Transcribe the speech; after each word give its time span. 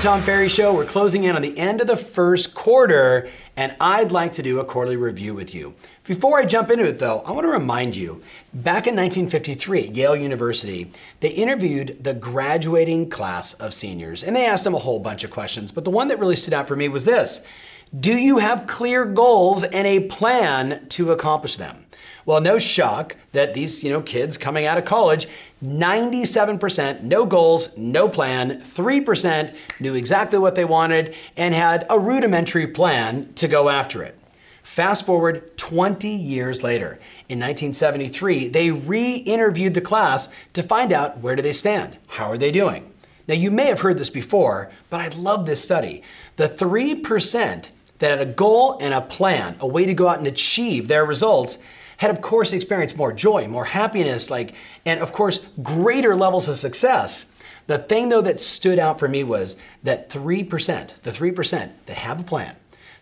the 0.00 0.06
Tom 0.06 0.22
Ferry 0.22 0.48
Show. 0.48 0.72
We're 0.72 0.86
closing 0.86 1.24
in 1.24 1.36
on 1.36 1.42
the 1.42 1.56
end 1.58 1.82
of 1.82 1.86
the 1.86 1.96
first 1.96 2.54
quarter, 2.54 3.28
and 3.54 3.76
I'd 3.80 4.12
like 4.12 4.32
to 4.34 4.42
do 4.42 4.58
a 4.58 4.64
quarterly 4.64 4.96
review 4.96 5.34
with 5.34 5.54
you. 5.54 5.74
Before 6.04 6.38
I 6.38 6.46
jump 6.46 6.70
into 6.70 6.86
it, 6.86 6.98
though, 6.98 7.20
I 7.26 7.32
want 7.32 7.44
to 7.44 7.50
remind 7.50 7.94
you 7.94 8.22
back 8.54 8.86
in 8.86 8.96
1953, 8.96 9.88
Yale 9.88 10.16
University, 10.16 10.90
they 11.20 11.28
interviewed 11.28 12.02
the 12.02 12.14
graduating 12.14 13.10
class 13.10 13.52
of 13.54 13.74
seniors, 13.74 14.24
and 14.24 14.34
they 14.34 14.46
asked 14.46 14.64
them 14.64 14.74
a 14.74 14.78
whole 14.78 15.00
bunch 15.00 15.22
of 15.22 15.30
questions. 15.30 15.70
But 15.70 15.84
the 15.84 15.90
one 15.90 16.08
that 16.08 16.18
really 16.18 16.36
stood 16.36 16.54
out 16.54 16.66
for 16.66 16.76
me 16.76 16.88
was 16.88 17.04
this 17.04 17.42
Do 17.98 18.12
you 18.12 18.38
have 18.38 18.68
clear 18.68 19.04
goals 19.04 19.64
and 19.64 19.84
a 19.84 20.06
plan 20.06 20.86
to 20.90 21.10
accomplish 21.10 21.56
them? 21.56 21.86
Well, 22.24 22.40
no 22.40 22.56
shock 22.56 23.16
that 23.32 23.52
these, 23.52 23.82
you 23.82 23.90
know, 23.90 24.00
kids 24.00 24.38
coming 24.38 24.64
out 24.64 24.78
of 24.78 24.84
college, 24.84 25.26
97% 25.60 27.02
no 27.02 27.26
goals, 27.26 27.76
no 27.76 28.08
plan, 28.08 28.60
3% 28.60 29.56
knew 29.80 29.94
exactly 29.96 30.38
what 30.38 30.54
they 30.54 30.64
wanted 30.64 31.16
and 31.36 31.52
had 31.52 31.84
a 31.90 31.98
rudimentary 31.98 32.68
plan 32.68 33.32
to 33.34 33.48
go 33.48 33.68
after 33.68 34.04
it. 34.04 34.16
Fast 34.62 35.04
forward 35.04 35.56
20 35.56 36.08
years 36.08 36.62
later. 36.62 37.00
In 37.28 37.40
1973, 37.40 38.46
they 38.46 38.70
re-interviewed 38.70 39.74
the 39.74 39.80
class 39.80 40.28
to 40.52 40.62
find 40.62 40.92
out 40.92 41.18
where 41.18 41.34
do 41.34 41.42
they 41.42 41.52
stand? 41.52 41.98
How 42.06 42.26
are 42.26 42.38
they 42.38 42.52
doing? 42.52 42.92
Now, 43.26 43.34
you 43.34 43.50
may 43.50 43.66
have 43.66 43.80
heard 43.80 43.98
this 43.98 44.10
before, 44.10 44.70
but 44.90 45.00
I 45.00 45.08
love 45.16 45.46
this 45.46 45.60
study. 45.60 46.02
The 46.36 46.48
3% 46.48 47.68
that 48.00 48.18
had 48.18 48.20
a 48.20 48.30
goal 48.30 48.76
and 48.80 48.92
a 48.92 49.00
plan, 49.00 49.56
a 49.60 49.66
way 49.66 49.86
to 49.86 49.94
go 49.94 50.08
out 50.08 50.18
and 50.18 50.26
achieve 50.26 50.88
their 50.88 51.04
results, 51.04 51.56
had 51.98 52.10
of 52.10 52.20
course 52.20 52.52
experienced 52.52 52.96
more 52.96 53.12
joy, 53.12 53.46
more 53.46 53.66
happiness, 53.66 54.30
like, 54.30 54.54
and 54.84 55.00
of 55.00 55.12
course, 55.12 55.38
greater 55.62 56.16
levels 56.16 56.48
of 56.48 56.58
success. 56.58 57.26
The 57.66 57.78
thing 57.78 58.08
though 58.08 58.22
that 58.22 58.40
stood 58.40 58.78
out 58.78 58.98
for 58.98 59.06
me 59.06 59.22
was 59.22 59.56
that 59.82 60.08
3%, 60.08 61.02
the 61.02 61.10
3% 61.10 61.70
that 61.86 61.96
have 61.96 62.20
a 62.20 62.24
plan, 62.24 62.56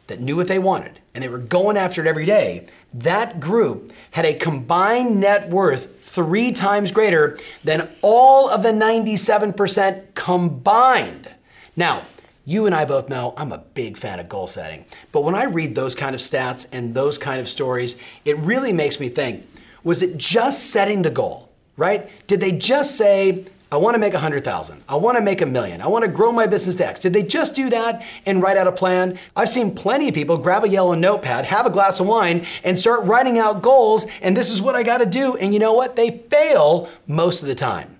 that 0.09 0.21
knew 0.21 0.37
what 0.37 0.49
they 0.49 0.59
wanted, 0.59 0.99
and 1.15 1.23
they 1.23 1.29
were 1.29 1.39
going 1.39 1.77
after 1.77 2.01
it 2.01 2.09
every 2.09 2.27
day, 2.27 2.67
that 2.93 3.39
group 3.39 3.93
had 4.11 4.27
a 4.27 4.35
combined 4.35 5.21
net 5.21 5.49
worth 5.49 6.03
three 6.03 6.51
times 6.51 6.91
greater 6.91 7.39
than 7.63 7.89
all 8.03 8.49
of 8.49 8.63
the 8.63 8.71
97% 8.71 10.15
combined. 10.15 11.35
Now, 11.77 12.07
you 12.49 12.65
and 12.65 12.75
I 12.75 12.87
both 12.87 13.11
know 13.11 13.35
I'm 13.37 13.53
a 13.53 13.59
big 13.59 13.99
fan 13.99 14.19
of 14.19 14.29
goal 14.31 14.47
setting. 14.47 14.87
But 15.13 15.21
when 15.21 15.35
I 15.35 15.45
read 15.45 15.75
those 15.75 15.95
kind 15.95 16.15
of 16.15 16.21
stats 16.23 16.67
and 16.73 16.95
those 16.95 17.19
kind 17.19 17.43
of 17.43 17.49
stories, 17.49 17.99
it 18.25 18.39
really 18.39 18.73
makes 18.73 18.99
me 18.99 19.11
think 19.11 19.47
was 19.85 20.01
it 20.01 20.17
just 20.17 20.71
setting 20.71 21.03
the 21.03 21.11
goal, 21.11 21.53
right? 21.77 22.09
Did 22.27 22.41
they 22.41 22.53
just 22.53 22.97
say, 22.97 23.45
I 23.71 23.77
want 23.77 23.97
to 23.97 23.99
make 23.99 24.15
a 24.15 24.19
hundred 24.19 24.45
thousand. 24.45 24.83
I 24.89 24.97
want 24.97 25.19
to 25.19 25.23
make 25.23 25.43
a 25.43 25.47
million. 25.47 25.83
I 25.83 25.89
want 25.89 26.07
to 26.07 26.11
grow 26.11 26.33
my 26.33 26.47
business 26.47 26.75
to 26.77 26.87
X. 26.87 27.01
Did 27.01 27.13
they 27.13 27.23
just 27.23 27.55
do 27.55 27.69
that 27.69 28.03
and 28.25 28.43
write 28.43 28.57
out 28.57 28.67
a 28.67 28.73
plan? 28.73 29.19
I've 29.37 29.51
seen 29.51 29.75
plenty 29.75 30.09
of 30.09 30.15
people 30.15 30.39
grab 30.39 30.65
a 30.65 30.69
yellow 30.71 30.95
notepad, 30.95 31.45
have 31.45 31.67
a 31.67 31.71
glass 31.71 32.01
of 32.01 32.07
wine, 32.07 32.47
and 32.65 32.79
start 32.79 33.05
writing 33.05 33.39
out 33.39 33.61
goals. 33.61 34.07
And 34.23 34.35
this 34.35 34.51
is 34.51 34.63
what 34.63 34.75
I 34.75 34.83
got 34.83 34.99
to 34.99 35.07
do. 35.07 35.37
And 35.37 35.53
you 35.53 35.61
know 35.61 35.75
what? 35.75 35.97
They 35.97 36.23
fail 36.31 36.89
most 37.07 37.43
of 37.43 37.49
the 37.49 37.55
time. 37.55 37.98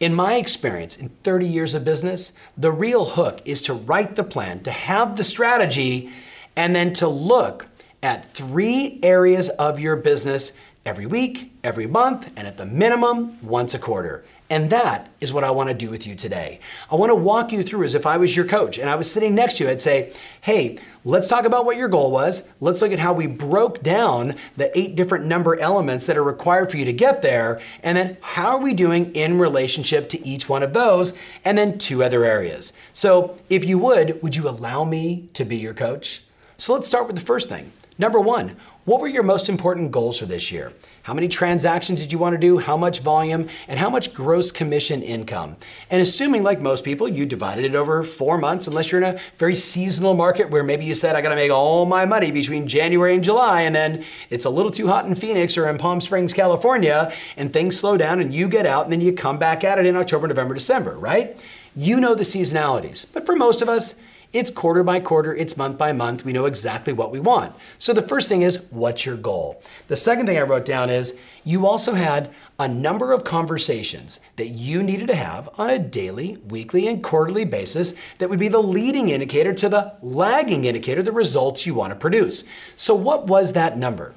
In 0.00 0.14
my 0.14 0.36
experience, 0.36 0.96
in 0.96 1.08
30 1.24 1.46
years 1.46 1.74
of 1.74 1.84
business, 1.84 2.32
the 2.56 2.70
real 2.70 3.04
hook 3.04 3.40
is 3.44 3.60
to 3.62 3.74
write 3.74 4.14
the 4.14 4.22
plan, 4.22 4.62
to 4.62 4.70
have 4.70 5.16
the 5.16 5.24
strategy, 5.24 6.10
and 6.54 6.74
then 6.74 6.92
to 6.94 7.08
look 7.08 7.66
at 8.00 8.32
three 8.32 9.00
areas 9.02 9.48
of 9.48 9.80
your 9.80 9.96
business 9.96 10.52
every 10.86 11.06
week, 11.06 11.52
every 11.64 11.88
month, 11.88 12.30
and 12.36 12.46
at 12.46 12.58
the 12.58 12.66
minimum, 12.66 13.44
once 13.44 13.74
a 13.74 13.78
quarter. 13.78 14.24
And 14.50 14.70
that 14.70 15.10
is 15.20 15.32
what 15.32 15.44
I 15.44 15.50
want 15.50 15.68
to 15.68 15.74
do 15.74 15.90
with 15.90 16.06
you 16.06 16.14
today. 16.14 16.60
I 16.90 16.94
want 16.94 17.10
to 17.10 17.14
walk 17.14 17.52
you 17.52 17.62
through 17.62 17.84
as 17.84 17.94
if 17.94 18.06
I 18.06 18.16
was 18.16 18.34
your 18.34 18.46
coach 18.46 18.78
and 18.78 18.88
I 18.88 18.94
was 18.94 19.10
sitting 19.10 19.34
next 19.34 19.58
to 19.58 19.64
you. 19.64 19.70
I'd 19.70 19.80
say, 19.80 20.14
hey, 20.40 20.78
let's 21.04 21.28
talk 21.28 21.44
about 21.44 21.66
what 21.66 21.76
your 21.76 21.88
goal 21.88 22.10
was. 22.10 22.42
Let's 22.60 22.80
look 22.80 22.92
at 22.92 22.98
how 22.98 23.12
we 23.12 23.26
broke 23.26 23.82
down 23.82 24.36
the 24.56 24.76
eight 24.78 24.94
different 24.94 25.26
number 25.26 25.58
elements 25.60 26.06
that 26.06 26.16
are 26.16 26.24
required 26.24 26.70
for 26.70 26.78
you 26.78 26.86
to 26.86 26.94
get 26.94 27.20
there. 27.20 27.60
And 27.82 27.96
then 27.96 28.16
how 28.22 28.56
are 28.56 28.60
we 28.60 28.72
doing 28.72 29.12
in 29.12 29.38
relationship 29.38 30.08
to 30.10 30.26
each 30.26 30.48
one 30.48 30.62
of 30.62 30.72
those? 30.72 31.12
And 31.44 31.58
then 31.58 31.76
two 31.76 32.02
other 32.02 32.24
areas. 32.24 32.72
So 32.94 33.38
if 33.50 33.66
you 33.66 33.78
would, 33.78 34.22
would 34.22 34.34
you 34.34 34.48
allow 34.48 34.84
me 34.84 35.28
to 35.34 35.44
be 35.44 35.56
your 35.56 35.74
coach? 35.74 36.22
So 36.56 36.72
let's 36.72 36.86
start 36.86 37.06
with 37.06 37.16
the 37.16 37.22
first 37.22 37.50
thing. 37.50 37.70
Number 37.98 38.20
one, 38.20 38.56
what 38.84 39.00
were 39.00 39.08
your 39.08 39.24
most 39.24 39.48
important 39.48 39.90
goals 39.90 40.20
for 40.20 40.26
this 40.26 40.50
year? 40.50 40.72
How 41.08 41.14
many 41.14 41.26
transactions 41.28 42.00
did 42.00 42.12
you 42.12 42.18
want 42.18 42.34
to 42.34 42.38
do? 42.38 42.58
How 42.58 42.76
much 42.76 43.00
volume? 43.00 43.48
And 43.66 43.80
how 43.80 43.88
much 43.88 44.12
gross 44.12 44.52
commission 44.52 45.00
income? 45.00 45.56
And 45.88 46.02
assuming, 46.02 46.42
like 46.42 46.60
most 46.60 46.84
people, 46.84 47.08
you 47.08 47.24
divided 47.24 47.64
it 47.64 47.74
over 47.74 48.02
four 48.02 48.36
months, 48.36 48.66
unless 48.66 48.92
you're 48.92 49.02
in 49.02 49.16
a 49.16 49.18
very 49.38 49.54
seasonal 49.54 50.12
market 50.12 50.50
where 50.50 50.62
maybe 50.62 50.84
you 50.84 50.94
said, 50.94 51.16
I 51.16 51.22
got 51.22 51.30
to 51.30 51.34
make 51.34 51.50
all 51.50 51.86
my 51.86 52.04
money 52.04 52.30
between 52.30 52.68
January 52.68 53.14
and 53.14 53.24
July, 53.24 53.62
and 53.62 53.74
then 53.74 54.04
it's 54.28 54.44
a 54.44 54.50
little 54.50 54.70
too 54.70 54.88
hot 54.88 55.06
in 55.06 55.14
Phoenix 55.14 55.56
or 55.56 55.66
in 55.66 55.78
Palm 55.78 56.02
Springs, 56.02 56.34
California, 56.34 57.10
and 57.38 57.54
things 57.54 57.78
slow 57.78 57.96
down 57.96 58.20
and 58.20 58.34
you 58.34 58.46
get 58.46 58.66
out 58.66 58.84
and 58.84 58.92
then 58.92 59.00
you 59.00 59.14
come 59.14 59.38
back 59.38 59.64
at 59.64 59.78
it 59.78 59.86
in 59.86 59.96
October, 59.96 60.28
November, 60.28 60.52
December, 60.52 60.98
right? 60.98 61.40
You 61.74 62.00
know 62.00 62.14
the 62.14 62.24
seasonalities. 62.24 63.06
But 63.14 63.24
for 63.24 63.34
most 63.34 63.62
of 63.62 63.70
us, 63.70 63.94
it's 64.32 64.50
quarter 64.50 64.82
by 64.82 65.00
quarter, 65.00 65.34
it's 65.34 65.56
month 65.56 65.78
by 65.78 65.92
month. 65.92 66.24
We 66.24 66.34
know 66.34 66.44
exactly 66.44 66.92
what 66.92 67.10
we 67.10 67.18
want. 67.18 67.54
So 67.78 67.92
the 67.92 68.06
first 68.06 68.28
thing 68.28 68.42
is, 68.42 68.60
what's 68.70 69.06
your 69.06 69.16
goal? 69.16 69.62
The 69.86 69.96
second 69.96 70.26
thing 70.26 70.36
I 70.36 70.42
wrote 70.42 70.66
down 70.66 70.90
is, 70.90 71.14
you 71.44 71.66
also 71.66 71.94
had 71.94 72.30
a 72.58 72.68
number 72.68 73.12
of 73.12 73.24
conversations 73.24 74.20
that 74.36 74.48
you 74.48 74.82
needed 74.82 75.06
to 75.06 75.14
have 75.14 75.48
on 75.58 75.70
a 75.70 75.78
daily, 75.78 76.36
weekly, 76.48 76.86
and 76.88 77.02
quarterly 77.02 77.46
basis 77.46 77.94
that 78.18 78.28
would 78.28 78.38
be 78.38 78.48
the 78.48 78.62
leading 78.62 79.08
indicator 79.08 79.54
to 79.54 79.68
the 79.68 79.94
lagging 80.02 80.66
indicator, 80.66 81.02
the 81.02 81.12
results 81.12 81.64
you 81.64 81.74
want 81.74 81.92
to 81.92 81.98
produce. 81.98 82.44
So 82.76 82.94
what 82.94 83.26
was 83.26 83.54
that 83.54 83.78
number? 83.78 84.14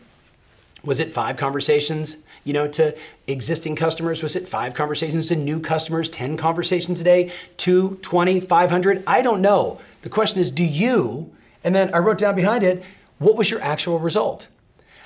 Was 0.84 1.00
it 1.00 1.14
five 1.14 1.38
conversations, 1.38 2.18
you 2.44 2.54
know, 2.54 2.68
to 2.68 2.96
existing 3.28 3.76
customers? 3.76 4.24
Was 4.24 4.36
it 4.36 4.48
five 4.48 4.74
conversations 4.74 5.28
to 5.28 5.36
new 5.36 5.60
customers, 5.60 6.10
10 6.10 6.38
conversations 6.38 7.02
a 7.02 7.04
day, 7.04 7.32
two, 7.58 7.98
20, 8.02 8.40
500? 8.40 9.04
I 9.08 9.22
don't 9.22 9.42
know. 9.42 9.80
The 10.02 10.10
question 10.10 10.40
is, 10.40 10.52
do 10.52 10.64
you? 10.64 11.32
And 11.64 11.76
then 11.76 11.94
I 11.94 12.00
wrote 12.00 12.18
down 12.18 12.36
behind 12.36 12.64
it, 12.64 12.84
what 13.20 13.38
was 13.38 13.50
your 13.50 13.62
actual 13.62 14.00
result? 14.00 14.48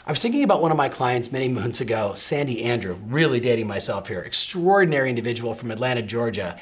I 0.07 0.11
was 0.11 0.19
thinking 0.19 0.43
about 0.43 0.61
one 0.61 0.71
of 0.71 0.77
my 0.77 0.87
clients 0.87 1.31
many 1.31 1.47
moons 1.49 1.81
ago, 1.81 2.13
Sandy 2.15 2.63
Andrew, 2.63 2.97
really 3.07 3.39
dating 3.39 3.67
myself 3.67 4.07
here, 4.07 4.21
extraordinary 4.21 5.09
individual 5.09 5.53
from 5.53 5.71
Atlanta, 5.71 6.01
Georgia. 6.01 6.57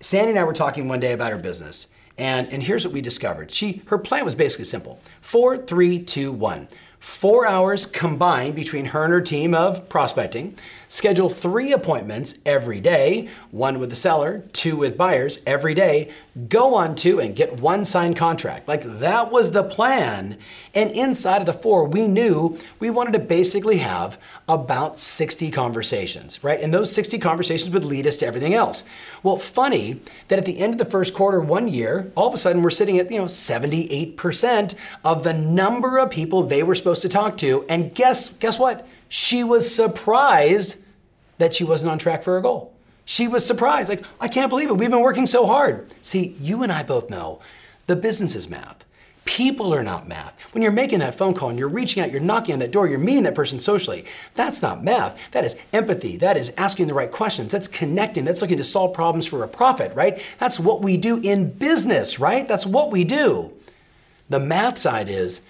Sandy 0.00 0.30
and 0.30 0.38
I 0.38 0.44
were 0.44 0.52
talking 0.52 0.88
one 0.88 1.00
day 1.00 1.12
about 1.12 1.32
her 1.32 1.38
business. 1.38 1.88
And, 2.18 2.52
and 2.52 2.62
here's 2.62 2.84
what 2.84 2.92
we 2.92 3.00
discovered. 3.00 3.50
She, 3.50 3.82
her 3.86 3.98
plan 3.98 4.24
was 4.24 4.34
basically 4.34 4.66
simple. 4.66 5.00
Four, 5.20 5.58
three, 5.58 5.98
two, 5.98 6.32
one. 6.32 6.68
Four 7.04 7.46
hours 7.46 7.84
combined 7.84 8.54
between 8.54 8.86
her 8.86 9.04
and 9.04 9.12
her 9.12 9.20
team 9.20 9.52
of 9.52 9.90
prospecting 9.90 10.56
Schedule 10.94 11.28
three 11.28 11.72
appointments 11.72 12.36
every 12.46 12.78
day, 12.78 13.28
one 13.50 13.80
with 13.80 13.90
the 13.90 13.96
seller, 13.96 14.44
two 14.52 14.76
with 14.76 14.96
buyers 14.96 15.40
every 15.44 15.74
day. 15.74 16.08
Go 16.48 16.76
on 16.76 16.94
to 16.96 17.18
and 17.18 17.34
get 17.34 17.58
one 17.58 17.84
signed 17.84 18.14
contract. 18.14 18.68
Like 18.68 18.84
that 19.00 19.32
was 19.32 19.50
the 19.50 19.64
plan. 19.64 20.38
And 20.72 20.92
inside 20.92 21.40
of 21.40 21.46
the 21.46 21.52
four, 21.52 21.84
we 21.84 22.06
knew 22.06 22.56
we 22.78 22.90
wanted 22.90 23.14
to 23.14 23.18
basically 23.18 23.78
have 23.78 24.18
about 24.48 25.00
60 25.00 25.50
conversations, 25.50 26.44
right? 26.44 26.60
And 26.60 26.72
those 26.72 26.92
60 26.92 27.18
conversations 27.18 27.70
would 27.70 27.84
lead 27.84 28.06
us 28.06 28.14
to 28.18 28.26
everything 28.26 28.54
else. 28.54 28.84
Well, 29.24 29.36
funny 29.36 30.00
that 30.28 30.38
at 30.38 30.44
the 30.44 30.60
end 30.60 30.74
of 30.74 30.78
the 30.78 30.84
first 30.84 31.12
quarter, 31.12 31.40
one 31.40 31.66
year, 31.66 32.12
all 32.14 32.28
of 32.28 32.34
a 32.34 32.38
sudden 32.38 32.62
we're 32.62 32.70
sitting 32.70 33.00
at, 33.00 33.10
you 33.10 33.18
know, 33.18 33.24
78% 33.24 34.76
of 35.04 35.24
the 35.24 35.32
number 35.32 35.98
of 35.98 36.10
people 36.10 36.44
they 36.44 36.62
were 36.62 36.76
supposed 36.76 36.93
to 37.00 37.08
talk 37.08 37.36
to. 37.38 37.64
And 37.68 37.94
guess, 37.94 38.28
guess 38.28 38.58
what? 38.58 38.86
She 39.08 39.44
was 39.44 39.72
surprised 39.72 40.76
that 41.38 41.54
she 41.54 41.64
wasn't 41.64 41.90
on 41.90 41.98
track 41.98 42.22
for 42.22 42.34
her 42.34 42.40
goal. 42.40 42.72
She 43.04 43.28
was 43.28 43.44
surprised, 43.44 43.88
like, 43.88 44.04
I 44.20 44.28
can't 44.28 44.48
believe 44.48 44.70
it. 44.70 44.74
We've 44.74 44.90
been 44.90 45.00
working 45.00 45.26
so 45.26 45.46
hard. 45.46 45.92
See, 46.02 46.36
you 46.40 46.62
and 46.62 46.72
I 46.72 46.82
both 46.82 47.10
know 47.10 47.40
the 47.86 47.96
business 47.96 48.34
is 48.34 48.48
math. 48.48 48.84
People 49.26 49.74
are 49.74 49.82
not 49.82 50.06
math. 50.06 50.38
When 50.52 50.62
you're 50.62 50.72
making 50.72 50.98
that 50.98 51.14
phone 51.14 51.32
call 51.32 51.48
and 51.48 51.58
you're 51.58 51.68
reaching 51.68 52.02
out, 52.02 52.10
you're 52.10 52.20
knocking 52.20 52.52
on 52.52 52.58
that 52.58 52.70
door, 52.70 52.86
you're 52.86 52.98
meeting 52.98 53.22
that 53.22 53.34
person 53.34 53.58
socially, 53.58 54.04
that's 54.34 54.60
not 54.60 54.84
math. 54.84 55.18
That 55.32 55.44
is 55.44 55.56
empathy. 55.72 56.18
That 56.18 56.36
is 56.36 56.52
asking 56.58 56.88
the 56.88 56.94
right 56.94 57.10
questions. 57.10 57.50
That's 57.50 57.68
connecting. 57.68 58.24
That's 58.24 58.42
looking 58.42 58.58
to 58.58 58.64
solve 58.64 58.92
problems 58.92 59.26
for 59.26 59.42
a 59.42 59.48
profit, 59.48 59.94
right? 59.94 60.20
That's 60.38 60.60
what 60.60 60.82
we 60.82 60.98
do 60.98 61.18
in 61.18 61.50
business, 61.50 62.20
right? 62.20 62.46
That's 62.46 62.66
what 62.66 62.90
we 62.90 63.04
do. 63.04 63.52
The 64.28 64.40
math 64.40 64.78
side 64.78 65.08
is 65.08 65.40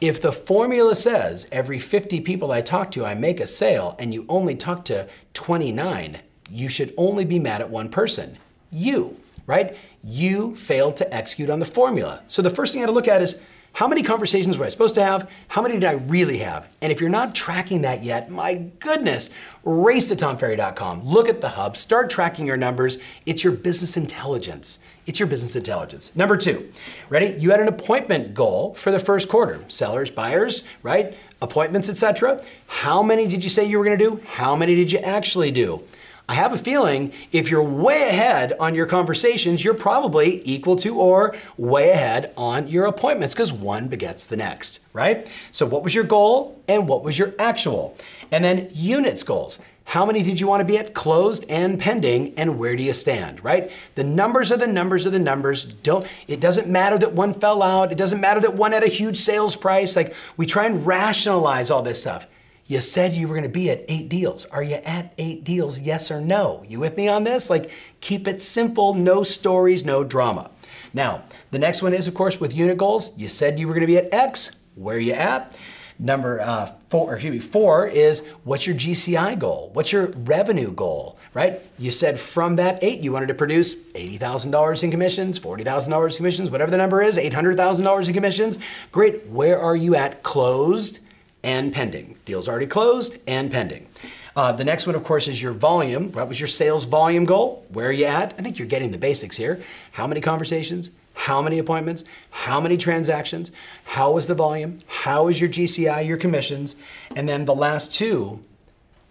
if 0.00 0.20
the 0.20 0.32
formula 0.32 0.94
says 0.94 1.46
every 1.50 1.78
50 1.78 2.20
people 2.20 2.52
I 2.52 2.60
talk 2.60 2.90
to, 2.92 3.04
I 3.04 3.14
make 3.14 3.40
a 3.40 3.46
sale, 3.46 3.96
and 3.98 4.12
you 4.12 4.26
only 4.28 4.54
talk 4.54 4.84
to 4.86 5.08
29, 5.34 6.20
you 6.50 6.68
should 6.68 6.92
only 6.96 7.24
be 7.24 7.38
mad 7.38 7.60
at 7.60 7.70
one 7.70 7.88
person 7.88 8.38
you, 8.70 9.16
right? 9.46 9.76
You 10.04 10.54
failed 10.56 10.96
to 10.96 11.14
execute 11.14 11.50
on 11.50 11.60
the 11.60 11.66
formula. 11.66 12.22
So 12.28 12.42
the 12.42 12.50
first 12.50 12.72
thing 12.72 12.80
I 12.80 12.82
had 12.82 12.86
to 12.86 12.92
look 12.92 13.08
at 13.08 13.22
is 13.22 13.36
How 13.76 13.86
many 13.86 14.02
conversations 14.02 14.56
was 14.56 14.68
I 14.68 14.70
supposed 14.70 14.94
to 14.94 15.04
have? 15.04 15.28
How 15.48 15.60
many 15.60 15.74
did 15.74 15.84
I 15.84 15.92
really 15.92 16.38
have? 16.38 16.74
And 16.80 16.90
if 16.90 16.98
you're 16.98 17.10
not 17.10 17.34
tracking 17.34 17.82
that 17.82 18.02
yet, 18.02 18.30
my 18.30 18.54
goodness, 18.54 19.28
race 19.64 20.08
to 20.08 20.16
tomferry.com. 20.16 21.02
Look 21.06 21.28
at 21.28 21.42
the 21.42 21.50
hub, 21.50 21.76
start 21.76 22.08
tracking 22.08 22.46
your 22.46 22.56
numbers. 22.56 22.96
It's 23.26 23.44
your 23.44 23.52
business 23.52 23.98
intelligence. 23.98 24.78
It's 25.04 25.20
your 25.20 25.26
business 25.26 25.56
intelligence. 25.56 26.10
Number 26.16 26.38
two, 26.38 26.72
ready? 27.10 27.36
You 27.38 27.50
had 27.50 27.60
an 27.60 27.68
appointment 27.68 28.32
goal 28.32 28.72
for 28.72 28.90
the 28.90 28.98
first 28.98 29.28
quarter. 29.28 29.62
Sellers, 29.68 30.10
buyers, 30.10 30.62
right? 30.82 31.14
Appointments, 31.42 31.90
etc. 31.90 32.42
How 32.68 33.02
many 33.02 33.28
did 33.28 33.44
you 33.44 33.50
say 33.50 33.66
you 33.66 33.76
were 33.76 33.84
going 33.84 33.98
to 33.98 34.02
do? 34.02 34.22
How 34.24 34.56
many 34.56 34.74
did 34.74 34.90
you 34.90 35.00
actually 35.00 35.50
do? 35.50 35.82
I 36.28 36.34
have 36.34 36.52
a 36.52 36.58
feeling 36.58 37.12
if 37.30 37.50
you're 37.50 37.62
way 37.62 38.02
ahead 38.08 38.52
on 38.58 38.74
your 38.74 38.86
conversations, 38.86 39.64
you're 39.64 39.74
probably 39.74 40.42
equal 40.44 40.74
to 40.76 40.98
or 40.98 41.36
way 41.56 41.90
ahead 41.90 42.32
on 42.36 42.66
your 42.66 42.86
appointments 42.86 43.32
because 43.32 43.52
one 43.52 43.86
begets 43.86 44.26
the 44.26 44.36
next, 44.36 44.80
right? 44.92 45.30
So, 45.52 45.66
what 45.66 45.84
was 45.84 45.94
your 45.94 46.02
goal 46.02 46.60
and 46.66 46.88
what 46.88 47.04
was 47.04 47.16
your 47.16 47.32
actual? 47.38 47.96
And 48.32 48.44
then 48.44 48.68
units 48.72 49.22
goals. 49.22 49.60
How 49.84 50.04
many 50.04 50.24
did 50.24 50.40
you 50.40 50.48
want 50.48 50.62
to 50.62 50.64
be 50.64 50.78
at 50.78 50.94
closed 50.94 51.44
and 51.48 51.78
pending 51.78 52.34
and 52.36 52.58
where 52.58 52.74
do 52.74 52.82
you 52.82 52.92
stand, 52.92 53.44
right? 53.44 53.70
The 53.94 54.02
numbers 54.02 54.50
are 54.50 54.56
the 54.56 54.66
numbers 54.66 55.06
are 55.06 55.10
the 55.10 55.20
numbers. 55.20 55.64
Don't 55.64 56.04
it 56.26 56.40
doesn't 56.40 56.66
matter 56.66 56.98
that 56.98 57.12
one 57.12 57.34
fell 57.34 57.62
out. 57.62 57.92
It 57.92 57.98
doesn't 57.98 58.20
matter 58.20 58.40
that 58.40 58.56
one 58.56 58.72
had 58.72 58.82
a 58.82 58.88
huge 58.88 59.16
sales 59.16 59.54
price. 59.54 59.94
Like 59.94 60.12
we 60.36 60.44
try 60.44 60.66
and 60.66 60.84
rationalize 60.84 61.70
all 61.70 61.82
this 61.82 62.00
stuff. 62.00 62.26
You 62.66 62.80
said 62.80 63.12
you 63.12 63.28
were 63.28 63.34
going 63.34 63.44
to 63.44 63.48
be 63.48 63.70
at 63.70 63.84
eight 63.88 64.08
deals. 64.08 64.44
Are 64.46 64.62
you 64.62 64.76
at 64.76 65.14
eight 65.18 65.44
deals? 65.44 65.78
Yes 65.78 66.10
or 66.10 66.20
no? 66.20 66.64
You 66.66 66.80
with 66.80 66.96
me 66.96 67.06
on 67.06 67.22
this? 67.22 67.48
Like, 67.48 67.70
keep 68.00 68.26
it 68.26 68.42
simple, 68.42 68.92
no 68.92 69.22
stories, 69.22 69.84
no 69.84 70.02
drama. 70.02 70.50
Now, 70.92 71.22
the 71.52 71.60
next 71.60 71.82
one 71.82 71.94
is, 71.94 72.08
of 72.08 72.14
course, 72.14 72.40
with 72.40 72.56
unit 72.56 72.76
goals. 72.76 73.12
You 73.16 73.28
said 73.28 73.58
you 73.58 73.68
were 73.68 73.72
going 73.72 73.82
to 73.82 73.86
be 73.86 73.98
at 73.98 74.12
X. 74.12 74.50
Where 74.74 74.96
are 74.96 75.00
you 75.00 75.12
at? 75.12 75.56
Number 75.98 76.40
uh, 76.40 76.72
four, 76.90 77.14
excuse 77.14 77.32
me, 77.32 77.38
four 77.38 77.86
is 77.86 78.22
what's 78.44 78.66
your 78.66 78.76
GCI 78.76 79.38
goal? 79.38 79.70
What's 79.72 79.92
your 79.92 80.08
revenue 80.08 80.70
goal, 80.70 81.18
right? 81.32 81.62
You 81.78 81.90
said 81.90 82.20
from 82.20 82.56
that 82.56 82.82
eight, 82.82 83.00
you 83.00 83.12
wanted 83.12 83.28
to 83.28 83.34
produce 83.34 83.74
$80,000 83.74 84.82
in 84.82 84.90
commissions, 84.90 85.40
$40,000 85.40 86.10
in 86.10 86.16
commissions, 86.16 86.50
whatever 86.50 86.70
the 86.70 86.76
number 86.76 87.00
is, 87.00 87.16
$800,000 87.16 88.08
in 88.08 88.12
commissions. 88.12 88.58
Great. 88.92 89.26
Where 89.28 89.58
are 89.58 89.76
you 89.76 89.94
at 89.94 90.22
closed? 90.22 90.98
And 91.46 91.72
pending. 91.72 92.16
Deals 92.24 92.48
already 92.48 92.66
closed 92.66 93.18
and 93.28 93.52
pending. 93.52 93.86
Uh, 94.34 94.50
the 94.50 94.64
next 94.64 94.84
one, 94.84 94.96
of 94.96 95.04
course, 95.04 95.28
is 95.28 95.40
your 95.40 95.52
volume. 95.52 96.10
What 96.10 96.26
was 96.26 96.40
your 96.40 96.48
sales 96.48 96.84
volume 96.84 97.24
goal? 97.24 97.64
Where 97.68 97.88
are 97.88 97.92
you 97.92 98.04
at? 98.04 98.34
I 98.36 98.42
think 98.42 98.58
you're 98.58 98.66
getting 98.66 98.90
the 98.90 98.98
basics 98.98 99.36
here. 99.36 99.62
How 99.92 100.08
many 100.08 100.20
conversations? 100.20 100.90
How 101.14 101.40
many 101.40 101.58
appointments? 101.58 102.02
How 102.30 102.60
many 102.60 102.76
transactions? 102.76 103.52
How 103.84 104.12
was 104.12 104.26
the 104.26 104.34
volume? 104.34 104.80
How 104.88 105.28
is 105.28 105.40
your 105.40 105.48
GCI, 105.48 106.06
your 106.06 106.18
commissions? 106.18 106.74
And 107.14 107.28
then 107.28 107.44
the 107.44 107.54
last 107.54 107.92
two, 107.92 108.42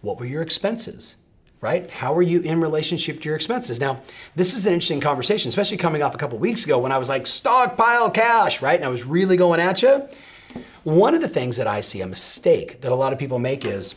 what 0.02 0.20
were 0.20 0.26
your 0.26 0.42
expenses? 0.42 1.16
Right? 1.62 1.90
How 1.90 2.14
are 2.16 2.22
you 2.22 2.42
in 2.42 2.60
relationship 2.60 3.22
to 3.22 3.30
your 3.30 3.38
expenses? 3.38 3.80
Now, 3.80 4.02
this 4.36 4.54
is 4.54 4.66
an 4.66 4.74
interesting 4.74 5.00
conversation, 5.00 5.48
especially 5.50 5.78
coming 5.78 6.04
off 6.04 6.14
a 6.14 6.18
couple 6.18 6.38
weeks 6.38 6.66
ago 6.66 6.78
when 6.80 6.92
I 6.92 6.98
was 6.98 7.08
like, 7.08 7.26
stockpile 7.26 8.12
cash, 8.12 8.62
right? 8.62 8.76
And 8.76 8.86
I 8.86 8.90
was 8.90 9.06
really 9.06 9.38
going 9.38 9.62
at 9.62 9.82
you. 9.82 10.08
One 10.86 11.16
of 11.16 11.22
the 11.22 11.28
things 11.28 11.58
that 11.58 11.66
I 11.66 11.82
see 11.82 12.02
a 12.02 12.06
mistake 12.08 12.82
that 12.82 12.92
a 12.92 12.96
lot 12.96 13.12
of 13.12 13.18
people 13.18 13.40
make 13.40 13.66
is 13.66 13.96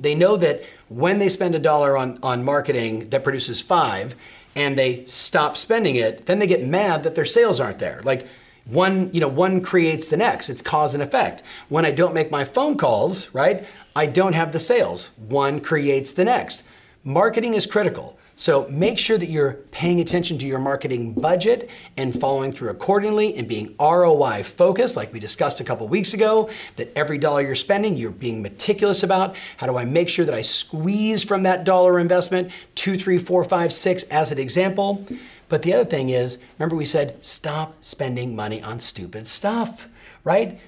they 0.00 0.16
know 0.16 0.36
that 0.36 0.64
when 0.88 1.20
they 1.20 1.28
spend 1.28 1.54
a 1.54 1.60
dollar 1.60 1.96
on, 1.96 2.18
on 2.24 2.44
marketing 2.44 3.08
that 3.10 3.22
produces 3.22 3.60
five 3.60 4.16
and 4.56 4.76
they 4.76 5.04
stop 5.06 5.56
spending 5.56 5.94
it, 5.94 6.26
then 6.26 6.40
they 6.40 6.48
get 6.48 6.66
mad 6.66 7.04
that 7.04 7.14
their 7.14 7.24
sales 7.24 7.60
aren't 7.60 7.78
there. 7.78 8.00
Like 8.02 8.26
one, 8.64 9.10
you 9.12 9.20
know, 9.20 9.28
one 9.28 9.60
creates 9.60 10.08
the 10.08 10.16
next. 10.16 10.50
It's 10.50 10.60
cause 10.60 10.92
and 10.92 11.04
effect. 11.04 11.44
When 11.68 11.86
I 11.86 11.92
don't 11.92 12.14
make 12.14 12.32
my 12.32 12.42
phone 12.42 12.76
calls, 12.76 13.32
right, 13.32 13.64
I 13.94 14.06
don't 14.06 14.32
have 14.32 14.50
the 14.50 14.58
sales. 14.58 15.10
One 15.28 15.60
creates 15.60 16.12
the 16.12 16.24
next. 16.24 16.64
Marketing 17.04 17.54
is 17.54 17.64
critical. 17.64 18.18
So 18.38 18.66
make 18.68 18.98
sure 18.98 19.16
that 19.16 19.30
you're 19.30 19.54
paying 19.70 20.00
attention 20.00 20.36
to 20.38 20.46
your 20.46 20.58
marketing 20.58 21.14
budget 21.14 21.70
and 21.96 22.18
following 22.18 22.52
through 22.52 22.68
accordingly 22.68 23.34
and 23.34 23.48
being 23.48 23.74
ROI 23.80 24.42
focused, 24.42 24.94
like 24.94 25.10
we 25.10 25.20
discussed 25.20 25.60
a 25.60 25.64
couple 25.64 25.88
weeks 25.88 26.12
ago, 26.12 26.50
that 26.76 26.92
every 26.94 27.16
dollar 27.16 27.40
you're 27.40 27.54
spending, 27.54 27.96
you're 27.96 28.10
being 28.10 28.42
meticulous 28.42 29.02
about. 29.02 29.36
How 29.56 29.66
do 29.66 29.78
I 29.78 29.86
make 29.86 30.10
sure 30.10 30.26
that 30.26 30.34
I 30.34 30.42
squeeze 30.42 31.24
from 31.24 31.44
that 31.44 31.64
dollar 31.64 31.98
investment 31.98 32.50
two, 32.74 32.98
three, 32.98 33.16
four, 33.16 33.42
five, 33.42 33.72
six 33.72 34.02
as 34.04 34.30
an 34.32 34.38
example? 34.38 35.06
But 35.48 35.62
the 35.62 35.72
other 35.72 35.88
thing 35.88 36.10
is, 36.10 36.36
remember 36.58 36.76
we 36.76 36.84
said, 36.84 37.24
stop 37.24 37.82
spending 37.82 38.36
money 38.36 38.62
on 38.62 38.80
stupid 38.80 39.26
stuff, 39.28 39.88
right? 40.24 40.60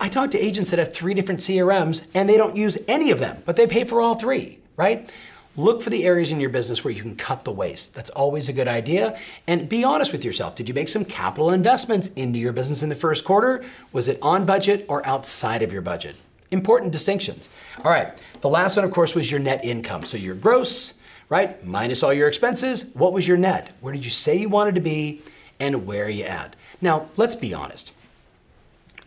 I 0.00 0.08
talk 0.08 0.30
to 0.30 0.38
agents 0.38 0.70
that 0.70 0.78
have 0.78 0.94
three 0.94 1.12
different 1.12 1.40
CRMs 1.40 2.02
and 2.14 2.30
they 2.30 2.38
don't 2.38 2.56
use 2.56 2.78
any 2.88 3.10
of 3.10 3.20
them, 3.20 3.42
but 3.44 3.56
they 3.56 3.66
pay 3.66 3.84
for 3.84 4.00
all 4.00 4.14
three, 4.14 4.58
right? 4.76 5.10
Look 5.56 5.82
for 5.82 5.90
the 5.90 6.04
areas 6.04 6.30
in 6.30 6.40
your 6.40 6.50
business 6.50 6.84
where 6.84 6.94
you 6.94 7.02
can 7.02 7.16
cut 7.16 7.44
the 7.44 7.52
waste. 7.52 7.92
That's 7.92 8.10
always 8.10 8.48
a 8.48 8.52
good 8.52 8.68
idea. 8.68 9.18
And 9.48 9.68
be 9.68 9.82
honest 9.82 10.12
with 10.12 10.24
yourself. 10.24 10.54
Did 10.54 10.68
you 10.68 10.74
make 10.74 10.88
some 10.88 11.04
capital 11.04 11.52
investments 11.52 12.08
into 12.14 12.38
your 12.38 12.52
business 12.52 12.82
in 12.82 12.88
the 12.88 12.94
first 12.94 13.24
quarter? 13.24 13.64
Was 13.92 14.06
it 14.06 14.18
on 14.22 14.46
budget 14.46 14.86
or 14.88 15.04
outside 15.06 15.62
of 15.62 15.72
your 15.72 15.82
budget? 15.82 16.14
Important 16.52 16.92
distinctions. 16.92 17.48
All 17.84 17.90
right, 17.90 18.16
the 18.40 18.48
last 18.48 18.76
one, 18.76 18.84
of 18.84 18.92
course, 18.92 19.14
was 19.14 19.30
your 19.30 19.40
net 19.40 19.64
income. 19.64 20.02
So 20.04 20.16
your 20.16 20.34
gross, 20.36 20.94
right, 21.28 21.64
minus 21.64 22.02
all 22.02 22.12
your 22.12 22.28
expenses. 22.28 22.86
What 22.94 23.12
was 23.12 23.26
your 23.26 23.36
net? 23.36 23.72
Where 23.80 23.92
did 23.92 24.04
you 24.04 24.10
say 24.10 24.36
you 24.36 24.48
wanted 24.48 24.76
to 24.76 24.80
be 24.80 25.22
and 25.58 25.84
where 25.86 26.04
are 26.04 26.10
you 26.10 26.24
at? 26.24 26.56
Now, 26.80 27.08
let's 27.16 27.34
be 27.34 27.52
honest. 27.52 27.92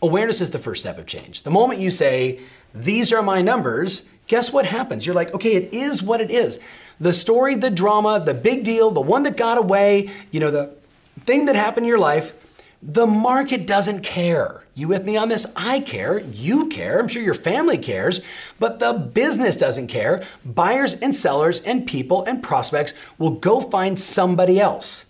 Awareness 0.04 0.42
is 0.42 0.50
the 0.50 0.60
first 0.60 0.82
step 0.82 0.98
of 0.98 1.06
change. 1.06 1.44
The 1.44 1.50
moment 1.50 1.80
you 1.80 1.90
say, 1.90 2.42
these 2.76 3.14
are 3.14 3.24
my 3.24 3.42
numbers, 3.42 4.04
guess 4.28 4.52
what 4.52 4.66
happens? 4.66 5.06
You're 5.06 5.16
like, 5.16 5.34
okay, 5.34 5.56
it 5.56 5.74
is 5.74 6.04
what 6.04 6.20
it 6.20 6.30
is. 6.30 6.60
The 7.00 7.14
story, 7.14 7.56
the 7.56 7.70
drama, 7.70 8.22
the 8.24 8.34
big 8.34 8.66
deal, 8.66 8.92
the 8.92 9.00
one 9.00 9.24
that 9.24 9.38
got 9.38 9.58
away, 9.58 10.10
you 10.30 10.42
know, 10.42 10.52
the 10.52 10.76
thing 11.22 11.46
that 11.46 11.56
happened 11.56 11.86
in 11.86 11.90
your 11.90 12.00
life, 12.00 12.34
the 12.82 13.08
market 13.08 13.66
doesn't 13.66 14.02
care. 14.02 14.66
You 14.76 14.90
with 14.90 15.06
me 15.06 15.16
on 15.16 15.30
this? 15.30 15.46
I 15.56 15.80
care. 15.80 16.20
You 16.20 16.68
care. 16.68 17.00
I'm 17.00 17.08
sure 17.08 17.22
your 17.22 17.34
family 17.34 17.78
cares. 17.78 18.20
But 18.60 18.80
the 18.80 18.92
business 18.92 19.56
doesn't 19.56 19.88
care. 19.88 20.26
Buyers 20.44 20.96
and 20.96 21.16
sellers 21.16 21.62
and 21.62 21.88
people 21.88 22.26
and 22.26 22.44
prospects 22.44 22.94
will 23.18 23.36
go 23.36 23.62
find 23.62 23.98
somebody 23.98 24.60
else. 24.60 25.06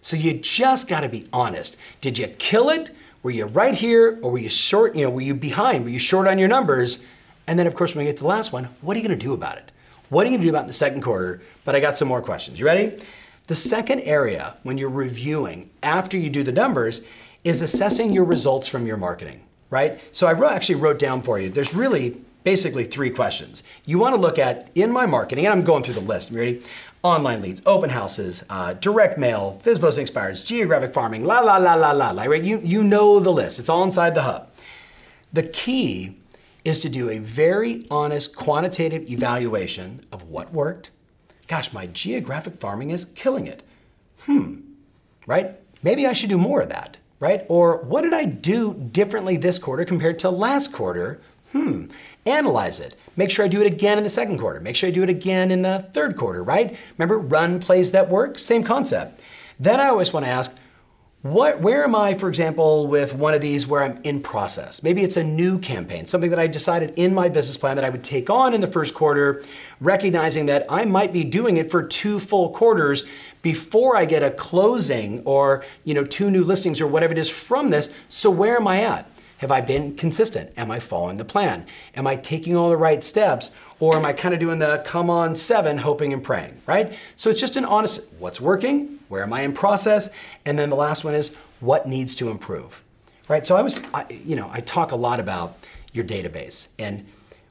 So 0.00 0.16
you 0.16 0.34
just 0.34 0.88
got 0.88 1.00
to 1.00 1.08
be 1.08 1.28
honest. 1.32 1.76
Did 2.00 2.18
you 2.18 2.28
kill 2.28 2.70
it? 2.70 2.90
Were 3.22 3.30
you 3.30 3.46
right 3.46 3.74
here 3.74 4.18
or 4.22 4.30
were 4.32 4.38
you 4.38 4.48
short? 4.48 4.94
You 4.94 5.04
know, 5.04 5.10
were 5.10 5.20
you 5.20 5.34
behind? 5.34 5.84
Were 5.84 5.90
you 5.90 5.98
short 5.98 6.28
on 6.28 6.38
your 6.38 6.48
numbers? 6.48 6.98
And 7.46 7.58
then, 7.58 7.66
of 7.66 7.74
course, 7.74 7.94
when 7.94 8.04
we 8.04 8.10
get 8.10 8.18
to 8.18 8.22
the 8.22 8.28
last 8.28 8.52
one, 8.52 8.64
what 8.80 8.96
are 8.96 9.00
you 9.00 9.06
going 9.06 9.18
to 9.18 9.24
do 9.24 9.32
about 9.32 9.58
it? 9.58 9.72
What 10.10 10.26
are 10.26 10.30
you 10.30 10.36
going 10.36 10.42
to 10.42 10.46
do 10.46 10.50
about 10.50 10.60
it 10.60 10.62
in 10.62 10.68
the 10.68 10.74
second 10.74 11.02
quarter? 11.02 11.42
But 11.64 11.74
I 11.74 11.80
got 11.80 11.96
some 11.96 12.08
more 12.08 12.22
questions. 12.22 12.58
You 12.58 12.66
ready? 12.66 13.02
The 13.46 13.54
second 13.54 14.00
area 14.00 14.56
when 14.62 14.78
you're 14.78 14.90
reviewing 14.90 15.70
after 15.82 16.16
you 16.16 16.30
do 16.30 16.42
the 16.42 16.52
numbers 16.52 17.00
is 17.44 17.62
assessing 17.62 18.12
your 18.12 18.24
results 18.24 18.68
from 18.68 18.86
your 18.86 18.98
marketing, 18.98 19.42
right? 19.70 20.00
So 20.12 20.26
I 20.26 20.54
actually 20.54 20.74
wrote 20.74 20.98
down 20.98 21.22
for 21.22 21.38
you, 21.38 21.48
there's 21.48 21.74
really 21.74 22.20
basically 22.44 22.84
three 22.84 23.10
questions. 23.10 23.62
You 23.84 23.98
want 23.98 24.14
to 24.14 24.20
look 24.20 24.38
at 24.38 24.70
in 24.74 24.90
my 24.90 25.06
marketing, 25.06 25.46
and 25.46 25.52
I'm 25.52 25.64
going 25.64 25.82
through 25.82 25.94
the 25.94 26.00
list. 26.00 26.30
You 26.30 26.38
ready? 26.38 26.62
Online 27.04 27.40
leads, 27.40 27.62
open 27.64 27.90
houses, 27.90 28.44
uh, 28.50 28.74
direct 28.74 29.18
mail, 29.18 29.60
FSBOs 29.62 29.98
expires, 29.98 30.42
geographic 30.42 30.92
farming, 30.92 31.24
la 31.24 31.40
la 31.40 31.56
la 31.56 31.74
la 31.74 31.92
la. 31.92 32.22
Right? 32.24 32.42
You 32.42 32.60
you 32.64 32.82
know 32.82 33.20
the 33.20 33.30
list. 33.30 33.58
It's 33.58 33.68
all 33.68 33.84
inside 33.84 34.14
the 34.14 34.22
hub. 34.22 34.50
The 35.32 35.44
key 35.44 36.16
is 36.64 36.80
to 36.80 36.88
do 36.88 37.08
a 37.08 37.18
very 37.18 37.86
honest 37.90 38.34
quantitative 38.34 39.08
evaluation 39.10 40.00
of 40.10 40.24
what 40.24 40.52
worked. 40.52 40.90
Gosh, 41.46 41.72
my 41.72 41.86
geographic 41.86 42.56
farming 42.56 42.90
is 42.90 43.04
killing 43.04 43.46
it. 43.46 43.62
Hmm, 44.22 44.60
right? 45.26 45.56
Maybe 45.82 46.06
I 46.06 46.12
should 46.12 46.30
do 46.30 46.38
more 46.38 46.62
of 46.62 46.68
that, 46.70 46.96
right? 47.20 47.44
Or 47.48 47.78
what 47.82 48.02
did 48.02 48.12
I 48.12 48.24
do 48.24 48.74
differently 48.74 49.36
this 49.36 49.58
quarter 49.58 49.84
compared 49.84 50.18
to 50.20 50.30
last 50.30 50.72
quarter? 50.72 51.20
Hmm, 51.52 51.86
analyze 52.26 52.78
it. 52.78 52.94
Make 53.16 53.30
sure 53.30 53.44
I 53.44 53.48
do 53.48 53.60
it 53.60 53.66
again 53.66 53.98
in 53.98 54.04
the 54.04 54.10
second 54.10 54.38
quarter. 54.38 54.60
Make 54.60 54.76
sure 54.76 54.88
I 54.88 54.92
do 54.92 55.02
it 55.02 55.08
again 55.08 55.50
in 55.50 55.62
the 55.62 55.88
third 55.92 56.16
quarter, 56.16 56.42
right? 56.42 56.76
Remember, 56.98 57.18
run 57.18 57.58
plays 57.58 57.90
that 57.92 58.10
work? 58.10 58.38
Same 58.38 58.62
concept. 58.62 59.22
Then 59.58 59.80
I 59.80 59.88
always 59.88 60.12
want 60.12 60.26
to 60.26 60.30
ask, 60.30 60.52
what, 61.22 61.60
where 61.60 61.82
am 61.82 61.96
I, 61.96 62.14
for 62.14 62.28
example, 62.28 62.86
with 62.86 63.12
one 63.12 63.34
of 63.34 63.40
these 63.40 63.66
where 63.66 63.82
I'm 63.82 64.00
in 64.04 64.20
process? 64.20 64.84
Maybe 64.84 65.02
it's 65.02 65.16
a 65.16 65.24
new 65.24 65.58
campaign, 65.58 66.06
something 66.06 66.30
that 66.30 66.38
I 66.38 66.46
decided 66.46 66.92
in 66.96 67.12
my 67.12 67.28
business 67.28 67.56
plan 67.56 67.74
that 67.74 67.84
I 67.84 67.90
would 67.90 68.04
take 68.04 68.30
on 68.30 68.54
in 68.54 68.60
the 68.60 68.68
first 68.68 68.94
quarter, 68.94 69.42
recognizing 69.80 70.46
that 70.46 70.64
I 70.68 70.84
might 70.84 71.12
be 71.12 71.24
doing 71.24 71.56
it 71.56 71.72
for 71.72 71.82
two 71.82 72.20
full 72.20 72.50
quarters 72.50 73.04
before 73.42 73.96
I 73.96 74.04
get 74.04 74.22
a 74.22 74.30
closing 74.30 75.20
or, 75.24 75.64
you 75.82 75.92
know, 75.92 76.04
two 76.04 76.30
new 76.30 76.44
listings 76.44 76.80
or 76.80 76.86
whatever 76.86 77.12
it 77.14 77.18
is 77.18 77.28
from 77.28 77.70
this. 77.70 77.88
So 78.08 78.30
where 78.30 78.56
am 78.56 78.68
I 78.68 78.82
at? 78.84 79.10
Have 79.38 79.50
I 79.50 79.60
been 79.60 79.96
consistent? 79.96 80.52
Am 80.56 80.70
I 80.70 80.80
following 80.80 81.16
the 81.16 81.24
plan? 81.24 81.66
Am 81.96 82.06
I 82.06 82.16
taking 82.16 82.56
all 82.56 82.70
the 82.70 82.76
right 82.76 83.02
steps? 83.02 83.50
Or 83.80 83.96
am 83.96 84.04
I 84.04 84.12
kind 84.12 84.34
of 84.34 84.40
doing 84.40 84.58
the 84.58 84.82
come 84.84 85.10
on 85.10 85.36
seven, 85.36 85.78
hoping 85.78 86.12
and 86.12 86.22
praying, 86.22 86.60
right? 86.66 86.92
So 87.16 87.30
it's 87.30 87.40
just 87.40 87.56
an 87.56 87.64
honest 87.64 88.02
what's 88.18 88.40
working, 88.40 88.98
where 89.08 89.22
am 89.22 89.32
I 89.32 89.42
in 89.42 89.52
process? 89.52 90.10
And 90.44 90.58
then 90.58 90.70
the 90.70 90.76
last 90.76 91.04
one 91.04 91.14
is 91.14 91.30
what 91.60 91.88
needs 91.88 92.14
to 92.16 92.30
improve? 92.30 92.82
right? 93.28 93.44
So 93.44 93.56
I 93.56 93.62
was, 93.62 93.82
I, 93.94 94.06
you 94.10 94.34
know, 94.34 94.50
I 94.52 94.60
talk 94.60 94.92
a 94.92 94.96
lot 94.96 95.20
about 95.20 95.56
your 95.92 96.04
database. 96.04 96.68
And 96.78 97.06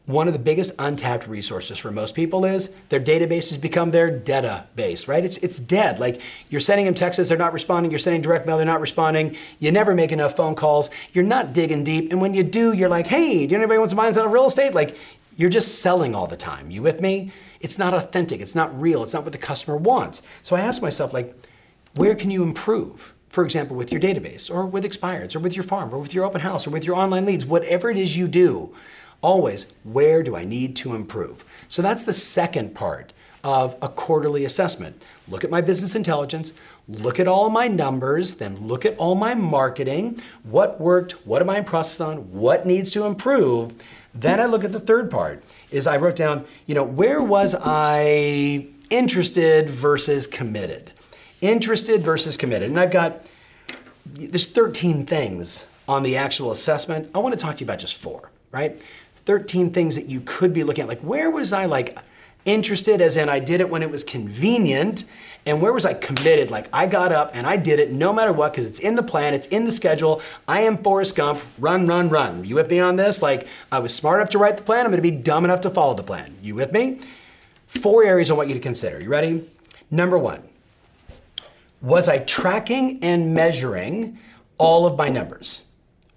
one 0.07 0.25
of 0.27 0.33
the 0.33 0.39
biggest 0.39 0.71
untapped 0.79 1.27
resources 1.27 1.77
for 1.77 1.91
most 1.91 2.15
people 2.15 2.45
is 2.45 2.69
their 2.87 2.99
database 2.99 3.49
has 3.49 3.57
become 3.57 3.91
their 3.91 4.09
database, 4.09 5.05
right? 5.05 5.23
It's, 5.23 5.35
it's 5.37 5.59
dead. 5.59 5.99
Like 5.99 6.21
you're 6.49 6.61
sending 6.61 6.85
them 6.85 6.95
texts, 6.95 7.27
they're 7.27 7.37
not 7.37 7.51
responding. 7.51 7.91
You're 7.91 7.99
sending 7.99 8.21
direct 8.21 8.47
mail, 8.47 8.55
they're 8.55 8.65
not 8.65 8.79
responding. 8.79 9.35
You 9.59 9.71
never 9.73 9.93
make 9.93 10.13
enough 10.13 10.35
phone 10.35 10.55
calls. 10.55 10.89
You're 11.11 11.25
not 11.25 11.51
digging 11.51 11.83
deep. 11.83 12.11
And 12.11 12.21
when 12.21 12.33
you 12.33 12.41
do, 12.43 12.71
you're 12.71 12.87
like, 12.87 13.07
hey, 13.07 13.45
do 13.45 13.55
anybody 13.55 13.77
want 13.77 13.89
to 13.89 13.97
buy 13.97 14.09
on 14.09 14.31
real 14.31 14.47
estate? 14.47 14.73
Like 14.73 14.97
you're 15.35 15.49
just 15.49 15.79
selling 15.79 16.15
all 16.15 16.25
the 16.25 16.37
time. 16.37 16.71
You 16.71 16.81
with 16.81 17.01
me? 17.01 17.31
It's 17.59 17.77
not 17.77 17.93
authentic. 17.93 18.39
It's 18.39 18.55
not 18.55 18.79
real. 18.79 19.03
It's 19.03 19.13
not 19.13 19.23
what 19.23 19.33
the 19.33 19.37
customer 19.37 19.75
wants. 19.75 20.21
So 20.41 20.55
I 20.55 20.61
ask 20.61 20.81
myself, 20.81 21.13
like, 21.13 21.35
where 21.95 22.15
can 22.15 22.31
you 22.31 22.43
improve? 22.43 23.13
For 23.29 23.43
example, 23.43 23.75
with 23.75 23.91
your 23.91 23.99
database, 24.01 24.49
or 24.49 24.65
with 24.65 24.83
expireds, 24.83 25.35
or 25.35 25.39
with 25.39 25.53
your 25.53 25.63
farm, 25.63 25.93
or 25.93 25.99
with 25.99 26.13
your 26.13 26.23
open 26.23 26.41
house, 26.41 26.65
or 26.65 26.69
with 26.69 26.85
your 26.85 26.95
online 26.95 27.25
leads, 27.25 27.45
whatever 27.45 27.89
it 27.89 27.97
is 27.97 28.15
you 28.15 28.27
do, 28.27 28.73
always, 29.21 29.65
where 29.83 30.23
do 30.23 30.35
I 30.35 30.45
need 30.45 30.75
to 30.77 30.95
improve? 30.95 31.43
So 31.69 31.81
that's 31.81 32.03
the 32.03 32.13
second 32.13 32.75
part 32.75 33.13
of 33.43 33.77
a 33.81 33.87
quarterly 33.87 34.43
assessment. 34.45 35.01
Look 35.27 35.43
at 35.43 35.49
my 35.49 35.61
business 35.61 35.95
intelligence, 35.95 36.53
look 36.87 37.19
at 37.19 37.27
all 37.27 37.49
my 37.49 37.67
numbers, 37.67 38.35
then 38.35 38.67
look 38.67 38.85
at 38.85 38.97
all 38.97 39.15
my 39.15 39.35
marketing, 39.35 40.21
what 40.43 40.81
worked, 40.81 41.13
what 41.25 41.41
am 41.41 41.49
I 41.49 41.59
in 41.59 41.63
process 41.63 42.01
on, 42.01 42.31
what 42.33 42.65
needs 42.65 42.91
to 42.91 43.05
improve. 43.05 43.75
Then 44.13 44.39
I 44.39 44.45
look 44.45 44.63
at 44.63 44.71
the 44.71 44.79
third 44.79 45.11
part 45.11 45.43
is 45.71 45.87
I 45.87 45.97
wrote 45.97 46.15
down, 46.15 46.45
you 46.65 46.75
know, 46.75 46.83
where 46.83 47.21
was 47.21 47.55
I 47.59 48.67
interested 48.89 49.69
versus 49.69 50.27
committed? 50.27 50.91
Interested 51.41 52.03
versus 52.03 52.35
committed. 52.35 52.69
And 52.69 52.79
I've 52.79 52.91
got, 52.91 53.21
there's 54.05 54.47
13 54.47 55.05
things 55.05 55.67
on 55.87 56.03
the 56.03 56.17
actual 56.17 56.51
assessment. 56.51 57.09
I 57.13 57.19
want 57.19 57.37
to 57.37 57.39
talk 57.39 57.57
to 57.57 57.61
you 57.63 57.65
about 57.65 57.79
just 57.79 57.95
four, 57.95 58.31
right? 58.51 58.81
13 59.27 59.71
things 59.71 59.95
that 59.95 60.09
you 60.09 60.21
could 60.21 60.53
be 60.53 60.63
looking 60.63 60.83
at. 60.83 60.87
Like, 60.87 61.01
where 61.01 61.29
was 61.29 61.51
I 61.51 61.65
like 61.65 61.99
interested, 62.45 63.01
as 63.01 63.17
in 63.17 63.27
I 63.27 63.39
did 63.39 63.59
it 63.59 63.69
when 63.69 63.83
it 63.83 63.91
was 63.91 64.05
convenient, 64.05 65.03
and 65.45 65.61
where 65.61 65.73
was 65.73 65.83
I 65.83 65.95
committed? 65.95 66.49
Like, 66.49 66.69
I 66.71 66.87
got 66.87 67.11
up 67.11 67.31
and 67.33 67.45
I 67.45 67.57
did 67.57 67.81
it 67.81 67.91
no 67.91 68.13
matter 68.13 68.31
what, 68.31 68.53
because 68.53 68.65
it's 68.65 68.79
in 68.79 68.95
the 68.95 69.03
plan, 69.03 69.33
it's 69.33 69.47
in 69.47 69.65
the 69.65 69.71
schedule. 69.73 70.21
I 70.47 70.61
am 70.61 70.77
Forrest 70.77 71.17
Gump, 71.17 71.41
run, 71.59 71.85
run, 71.87 72.07
run. 72.07 72.45
You 72.45 72.55
with 72.55 72.69
me 72.69 72.79
on 72.79 72.95
this? 72.95 73.21
Like, 73.21 73.49
I 73.69 73.79
was 73.79 73.93
smart 73.93 74.21
enough 74.21 74.29
to 74.29 74.37
write 74.37 74.55
the 74.55 74.63
plan, 74.63 74.85
I'm 74.85 74.93
gonna 74.93 75.01
be 75.01 75.11
dumb 75.11 75.43
enough 75.43 75.59
to 75.61 75.69
follow 75.69 75.93
the 75.93 76.03
plan. 76.03 76.33
You 76.41 76.55
with 76.55 76.71
me? 76.71 77.01
Four 77.65 78.05
areas 78.05 78.31
I 78.31 78.33
want 78.33 78.47
you 78.47 78.55
to 78.55 78.61
consider. 78.61 79.01
You 79.01 79.09
ready? 79.09 79.45
Number 79.91 80.17
one, 80.17 80.41
was 81.81 82.07
I 82.07 82.19
tracking 82.19 82.99
and 83.01 83.33
measuring 83.33 84.19
all 84.57 84.85
of 84.85 84.97
my 84.97 85.09
numbers? 85.09 85.63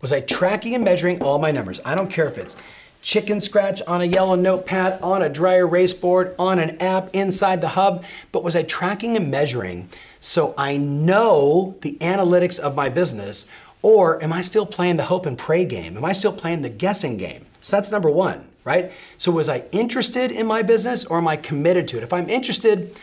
Was 0.00 0.12
I 0.12 0.20
tracking 0.20 0.76
and 0.76 0.84
measuring 0.84 1.20
all 1.24 1.40
my 1.40 1.50
numbers? 1.50 1.80
I 1.84 1.96
don't 1.96 2.08
care 2.08 2.28
if 2.28 2.38
it's 2.38 2.56
chicken 3.02 3.40
scratch 3.40 3.80
on 3.82 4.00
a 4.00 4.04
yellow 4.04 4.34
notepad, 4.34 5.00
on 5.02 5.22
a 5.22 5.28
dry 5.28 5.56
erase 5.56 5.94
board, 5.94 6.34
on 6.38 6.58
an 6.58 6.80
app 6.80 7.08
inside 7.14 7.60
the 7.60 7.68
hub, 7.68 8.04
but 8.32 8.44
was 8.44 8.54
I 8.54 8.62
tracking 8.62 9.16
and 9.16 9.30
measuring 9.30 9.88
so 10.20 10.54
I 10.56 10.76
know 10.76 11.76
the 11.80 11.96
analytics 12.00 12.58
of 12.58 12.74
my 12.74 12.88
business? 12.88 13.46
Or 13.82 14.22
am 14.22 14.32
I 14.32 14.42
still 14.42 14.66
playing 14.66 14.98
the 14.98 15.04
hope 15.04 15.24
and 15.24 15.38
pray 15.38 15.64
game? 15.64 15.96
Am 15.96 16.04
I 16.04 16.12
still 16.12 16.32
playing 16.32 16.62
the 16.62 16.68
guessing 16.68 17.16
game? 17.16 17.46
So 17.62 17.76
that's 17.76 17.90
number 17.90 18.10
one, 18.10 18.48
right? 18.64 18.92
So 19.16 19.32
was 19.32 19.48
I 19.48 19.64
interested 19.72 20.30
in 20.30 20.46
my 20.46 20.62
business 20.62 21.04
or 21.04 21.16
am 21.16 21.26
I 21.26 21.36
committed 21.36 21.88
to 21.88 21.96
it? 21.96 22.02
If 22.02 22.12
I'm 22.12 22.28
interested, 22.28 22.94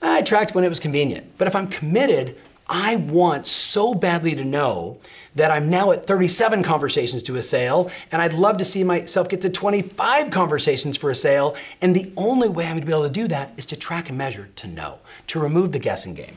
I 0.00 0.22
tracked 0.22 0.54
when 0.54 0.62
it 0.62 0.68
was 0.68 0.78
convenient. 0.78 1.36
But 1.36 1.48
if 1.48 1.56
I'm 1.56 1.66
committed, 1.66 2.36
I 2.68 2.96
want 2.96 3.46
so 3.46 3.94
badly 3.94 4.34
to 4.34 4.44
know 4.44 4.98
that 5.34 5.50
I'm 5.50 5.68
now 5.68 5.90
at 5.90 6.06
37 6.06 6.62
conversations 6.62 7.22
to 7.24 7.36
a 7.36 7.42
sale, 7.42 7.90
and 8.10 8.22
I'd 8.22 8.32
love 8.32 8.56
to 8.58 8.64
see 8.64 8.84
myself 8.84 9.28
get 9.28 9.40
to 9.42 9.50
25 9.50 10.30
conversations 10.30 10.96
for 10.96 11.10
a 11.10 11.14
sale. 11.14 11.56
And 11.82 11.94
the 11.94 12.12
only 12.16 12.48
way 12.48 12.66
I'm 12.66 12.78
to 12.78 12.86
be 12.86 12.92
able 12.92 13.02
to 13.02 13.10
do 13.10 13.28
that 13.28 13.52
is 13.56 13.66
to 13.66 13.76
track 13.76 14.08
and 14.08 14.16
measure 14.16 14.48
to 14.56 14.66
know, 14.66 14.98
to 15.28 15.40
remove 15.40 15.72
the 15.72 15.78
guessing 15.78 16.14
game. 16.14 16.36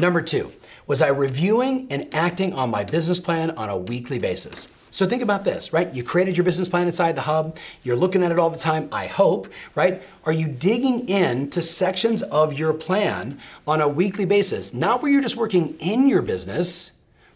Number 0.00 0.22
two, 0.22 0.52
was 0.86 1.02
I 1.02 1.08
reviewing 1.08 1.88
and 1.90 2.12
acting 2.14 2.52
on 2.54 2.70
my 2.70 2.84
business 2.84 3.18
plan 3.18 3.50
on 3.52 3.68
a 3.68 3.76
weekly 3.76 4.18
basis? 4.18 4.68
So 4.96 5.04
think 5.04 5.20
about 5.20 5.44
this, 5.44 5.74
right? 5.74 5.92
You 5.94 6.02
created 6.02 6.38
your 6.38 6.44
business 6.44 6.70
plan 6.70 6.86
inside 6.86 7.16
the 7.16 7.20
hub. 7.20 7.58
You're 7.82 7.96
looking 7.96 8.22
at 8.22 8.32
it 8.32 8.38
all 8.38 8.48
the 8.48 8.56
time, 8.56 8.88
I 8.90 9.06
hope, 9.06 9.46
right? 9.74 10.02
Are 10.24 10.32
you 10.32 10.48
digging 10.48 11.06
into 11.10 11.60
sections 11.60 12.22
of 12.22 12.58
your 12.58 12.72
plan 12.72 13.38
on 13.66 13.82
a 13.82 13.88
weekly 13.88 14.24
basis? 14.24 14.72
Not 14.72 15.02
where 15.02 15.12
you're 15.12 15.20
just 15.20 15.36
working 15.36 15.76
in 15.80 16.08
your 16.08 16.22
business, 16.22 16.92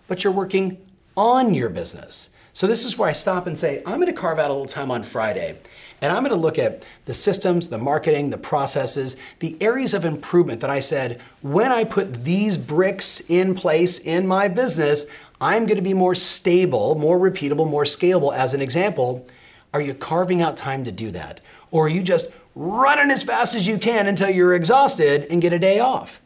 but 0.09 0.25
you're 0.25 0.33
working 0.33 0.79
on 1.19 1.53
your 1.53 1.69
business. 1.69 2.31
So 2.55 2.67
this 2.67 2.87
is 2.87 2.97
where 2.97 3.11
I 3.11 3.13
stop 3.13 3.47
and 3.47 3.59
say, 3.59 3.83
I'm 3.85 3.97
going 3.97 4.07
to 4.07 4.15
carve 4.15 4.39
out 4.39 4.49
a 4.49 4.55
little 4.55 4.67
time 4.67 4.91
on 4.91 5.03
Friday 5.03 5.59
and 6.01 6.11
I'm 6.11 6.23
going 6.23 6.35
to 6.35 6.41
look 6.41 6.59
at 6.59 6.83
the 7.05 7.13
systems, 7.13 7.69
the 7.69 7.79
marketing, 7.79 8.31
the 8.31 8.39
processes, 8.39 9.17
the 9.41 9.57
areas 9.61 9.93
of 9.93 10.07
improvement 10.07 10.61
that 10.63 10.71
I 10.71 10.81
said, 10.81 11.21
when 11.43 11.71
I 11.73 11.85
put 11.85 12.25
these 12.25 12.57
bricks 12.57 13.21
in 13.29 13.55
place 13.55 13.99
in 13.99 14.27
my 14.27 14.49
business, 14.49 15.05
I'm 15.41 15.67
going 15.67 15.77
to 15.77 15.83
be 15.83 15.95
more 15.95 16.15
stable, 16.15 16.95
more 16.97 17.19
repeatable, 17.19 17.69
more 17.69 17.85
scalable. 17.85 18.35
As 18.35 18.53
an 18.53 18.61
example, 18.61 19.27
are 19.73 19.81
you 19.81 19.95
carving 19.95 20.43
out 20.43 20.57
time 20.57 20.85
to 20.85 20.93
do 20.93 21.11
that? 21.13 21.41
Or 21.71 21.87
are 21.87 21.89
you 21.89 22.03
just 22.03 22.27
running 22.55 23.11
as 23.11 23.23
fast 23.23 23.55
as 23.55 23.67
you 23.67 23.79
can 23.79 24.07
until 24.07 24.29
you're 24.29 24.55
exhausted 24.55 25.27
and 25.31 25.41
get 25.41 25.53
a 25.53 25.59
day 25.59 25.79
off? 25.79 26.21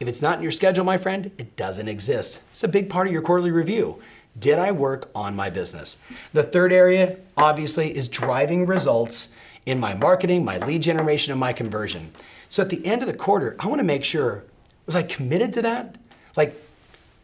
If 0.00 0.08
it's 0.08 0.20
not 0.20 0.38
in 0.38 0.42
your 0.42 0.52
schedule, 0.52 0.84
my 0.84 0.98
friend, 0.98 1.30
it 1.38 1.56
doesn't 1.56 1.88
exist. 1.88 2.40
It's 2.50 2.64
a 2.64 2.68
big 2.68 2.90
part 2.90 3.06
of 3.06 3.12
your 3.12 3.22
quarterly 3.22 3.52
review. 3.52 4.02
Did 4.38 4.58
I 4.58 4.72
work 4.72 5.10
on 5.14 5.36
my 5.36 5.48
business? 5.48 5.96
The 6.32 6.42
third 6.42 6.72
area, 6.72 7.18
obviously, 7.36 7.96
is 7.96 8.08
driving 8.08 8.66
results 8.66 9.28
in 9.64 9.78
my 9.78 9.94
marketing, 9.94 10.44
my 10.44 10.58
lead 10.58 10.82
generation, 10.82 11.30
and 11.30 11.40
my 11.40 11.52
conversion. 11.52 12.10
So 12.48 12.62
at 12.62 12.68
the 12.68 12.84
end 12.84 13.02
of 13.02 13.08
the 13.08 13.14
quarter, 13.14 13.56
I 13.60 13.66
want 13.68 13.78
to 13.78 13.84
make 13.84 14.04
sure 14.04 14.44
was 14.86 14.96
I 14.96 15.02
committed 15.02 15.52
to 15.54 15.62
that? 15.62 15.96
Like, 16.36 16.60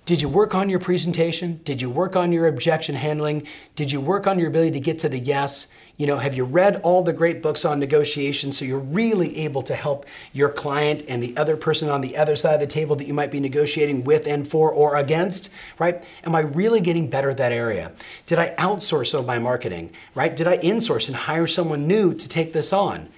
did 0.09 0.23
you 0.23 0.29
work 0.31 0.55
on 0.55 0.71
your 0.71 0.81
presentation? 0.81 1.61
Did 1.65 1.83
you 1.83 1.91
work 1.91 2.17
on 2.17 2.33
your 2.33 2.47
objection 2.47 2.95
handling? 2.95 3.47
Did 3.77 3.93
you 3.93 4.01
work 4.01 4.27
on 4.27 4.39
your 4.39 4.49
ability 4.49 4.71
to 4.71 4.81
get 4.81 4.99
to 5.01 5.09
the 5.11 5.19
yes? 5.19 5.67
You 5.99 6.07
know, 6.07 6.17
have 6.17 6.33
you 6.33 6.47
read 6.47 6.77
all 6.77 7.03
the 7.03 7.13
great 7.13 7.43
books 7.43 7.67
on 7.67 7.79
negotiation 7.79 8.51
so 8.51 8.65
you're 8.65 8.79
really 8.79 9.37
able 9.41 9.61
to 9.61 9.75
help 9.75 10.07
your 10.33 10.49
client 10.49 11.03
and 11.09 11.23
the 11.23 11.37
other 11.37 11.59
person 11.59 11.91
on 11.91 12.01
the 12.01 12.17
other 12.17 12.37
side 12.37 12.55
of 12.55 12.61
the 12.61 12.67
table 12.67 12.97
that 12.97 13.07
you 13.07 13.13
might 13.13 13.31
be 13.31 13.39
negotiating 13.39 14.03
with 14.03 14.27
and 14.27 14.49
for 14.49 14.73
or 14.73 14.97
against, 14.97 15.51
right? 15.79 16.03
Am 16.25 16.35
I 16.35 16.41
really 16.41 16.81
getting 16.81 17.11
better 17.11 17.29
at 17.29 17.37
that 17.37 17.53
area? 17.53 17.93
Did 18.25 18.39
I 18.39 18.55
outsource 18.55 19.09
some 19.09 19.21
of 19.21 19.27
my 19.27 19.39
marketing, 19.39 19.91
right? 20.15 20.35
Did 20.35 20.47
I 20.49 20.57
insource 20.57 21.09
and 21.09 21.17
hire 21.17 21.47
someone 21.47 21.87
new 21.87 22.15
to 22.15 22.29
take 22.31 22.55
this 22.55 22.73
on? 22.73 23.11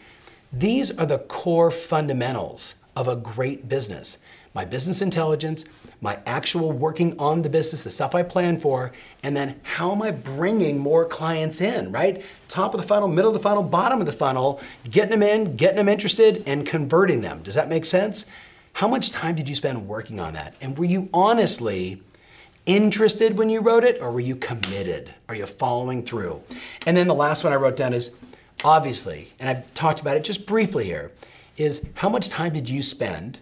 These 0.52 0.90
are 0.98 1.06
the 1.06 1.18
core 1.18 1.70
fundamentals 1.70 2.74
of 2.96 3.06
a 3.06 3.14
great 3.14 3.68
business 3.68 4.18
my 4.54 4.64
business 4.64 5.00
intelligence, 5.00 5.64
my 6.00 6.18
actual 6.26 6.72
working 6.72 7.18
on 7.18 7.42
the 7.42 7.50
business, 7.50 7.82
the 7.82 7.90
stuff 7.90 8.14
I 8.14 8.22
plan 8.22 8.58
for, 8.58 8.92
and 9.22 9.36
then 9.36 9.60
how 9.62 9.92
am 9.92 10.02
I 10.02 10.10
bringing 10.10 10.78
more 10.78 11.04
clients 11.04 11.60
in, 11.60 11.92
right? 11.92 12.24
Top 12.48 12.74
of 12.74 12.80
the 12.80 12.86
funnel, 12.86 13.08
middle 13.08 13.30
of 13.30 13.34
the 13.34 13.42
funnel, 13.42 13.62
bottom 13.62 14.00
of 14.00 14.06
the 14.06 14.12
funnel, 14.12 14.60
getting 14.90 15.10
them 15.10 15.22
in, 15.22 15.56
getting 15.56 15.76
them 15.76 15.88
interested, 15.88 16.42
and 16.46 16.66
converting 16.66 17.20
them. 17.20 17.42
Does 17.42 17.54
that 17.54 17.68
make 17.68 17.84
sense? 17.84 18.26
How 18.72 18.88
much 18.88 19.10
time 19.10 19.36
did 19.36 19.48
you 19.48 19.54
spend 19.54 19.86
working 19.86 20.18
on 20.18 20.34
that? 20.34 20.54
And 20.60 20.76
were 20.76 20.84
you 20.84 21.08
honestly 21.12 22.02
interested 22.66 23.38
when 23.38 23.50
you 23.50 23.60
wrote 23.60 23.84
it, 23.84 24.00
or 24.00 24.10
were 24.10 24.20
you 24.20 24.36
committed? 24.36 25.14
Are 25.28 25.34
you 25.34 25.46
following 25.46 26.02
through? 26.02 26.42
And 26.86 26.96
then 26.96 27.06
the 27.06 27.14
last 27.14 27.44
one 27.44 27.52
I 27.52 27.56
wrote 27.56 27.76
down 27.76 27.92
is 27.92 28.10
obviously, 28.64 29.32
and 29.38 29.48
I've 29.48 29.72
talked 29.74 30.00
about 30.00 30.16
it 30.16 30.24
just 30.24 30.46
briefly 30.46 30.84
here, 30.84 31.12
is 31.56 31.82
how 31.94 32.08
much 32.08 32.28
time 32.28 32.52
did 32.52 32.68
you 32.68 32.82
spend? 32.82 33.38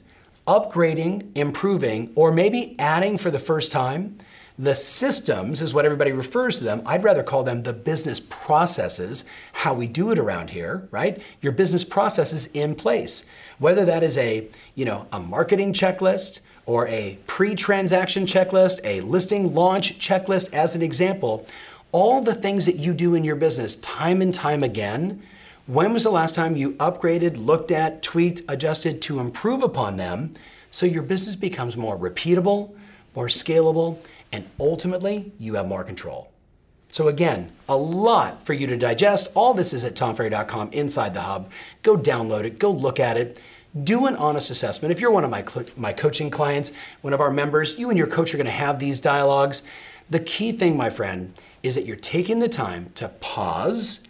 Upgrading, 0.49 1.31
improving, 1.37 2.11
or 2.15 2.33
maybe 2.33 2.75
adding 2.79 3.19
for 3.19 3.31
the 3.31 3.39
first 3.39 3.71
time. 3.71 4.19
The 4.59 4.75
systems 4.75 5.61
is 5.61 5.73
what 5.73 5.85
everybody 5.85 6.11
refers 6.11 6.59
to 6.59 6.65
them. 6.65 6.83
I'd 6.85 7.05
rather 7.05 7.23
call 7.23 7.45
them 7.45 7.63
the 7.63 7.75
business 7.75 8.19
processes, 8.19 9.25
how 9.53 9.75
we 9.75 9.87
do 9.87 10.11
it 10.11 10.19
around 10.19 10.51
here, 10.51 10.89
right? 10.91 11.23
Your 11.43 11.53
business 11.53 11.85
processes 11.85 12.47
in 12.55 12.75
place. 12.75 13.25
Whether 13.59 13.85
that 13.85 14.03
is 14.03 14.17
a, 14.17 14.49
you 14.75 14.85
know, 14.85 15.07
a 15.13 15.21
marketing 15.21 15.75
checklist 15.75 16.41
or 16.67 16.89
a 16.89 17.19
pre-transaction 17.27 18.25
checklist, 18.25 18.81
a 18.85 19.03
listing 19.03 19.55
launch 19.55 19.99
checklist 20.01 20.53
as 20.53 20.75
an 20.75 20.83
example, 20.83 21.47
all 21.93 22.21
the 22.21 22.35
things 22.35 22.67
that 22.67 22.77
you 22.77 22.95
do 22.95 23.15
in 23.15 23.23
your 23.23 23.37
business 23.37 23.77
time 23.77 24.23
and 24.23 24.33
time 24.33 24.65
again 24.65 25.23
when 25.69 25.93
was 25.93 26.03
the 26.03 26.11
last 26.11 26.35
time 26.35 26.57
you 26.57 26.73
upgraded, 26.77 27.37
looked 27.37 27.71
at, 27.71 28.03
tweaked, 28.03 28.41
adjusted 28.49 29.03
to 29.03 29.21
improve 29.21 29.63
upon 29.63 29.99
them 29.99 30.33
so 30.71 30.87
your 30.87 31.03
business 31.03 31.37
becomes 31.37 31.77
more 31.77 31.99
repeatable, 31.99 32.75
more 33.15 33.27
scalable, 33.27 33.99
and 34.33 34.49
ultimately 34.59 35.31
you 35.39 35.57
have 35.57 35.69
more 35.69 35.85
control? 35.85 36.33
So 36.89 37.09
again, 37.09 37.53
a 37.69 37.77
lot 37.77 38.47
for 38.47 38.55
you 38.55 38.67
to 38.67 38.79
digest. 38.79 39.29
All 39.35 39.53
this 39.53 39.75
is 39.75 39.85
at 39.85 39.95
tomferry.com 39.95 40.73
inside 40.73 41.13
the 41.13 41.21
hub. 41.21 41.51
Go 41.83 41.99
download 41.99 42.45
it, 42.45 42.59
go 42.59 42.71
look 42.71 42.99
at 42.99 43.19
it. 43.19 43.39
Do 43.85 44.07
an 44.07 44.17
honest 44.17 44.51
assessment. 44.51 44.91
If 44.91 45.01
you're 45.01 45.11
one 45.11 45.23
of 45.25 45.31
my, 45.31 45.45
my 45.77 45.93
coaching 45.93 46.31
clients, 46.31 46.73
one 47.03 47.13
of 47.13 47.21
our 47.21 47.31
members, 47.31 47.79
you 47.79 47.91
and 47.91 47.99
your 47.99 48.07
coach 48.07 48.33
are 48.33 48.39
gonna 48.39 48.49
have 48.49 48.79
these 48.79 49.03
dialogues. 49.03 49.63
The 50.09 50.21
key 50.21 50.53
thing, 50.53 50.79
my 50.79 50.89
friend, 50.89 51.35
is 51.63 51.75
that 51.75 51.85
you're 51.85 51.97
taking 51.97 52.39
the 52.39 52.49
time 52.49 52.91
to 52.95 53.11
pause 53.21 54.08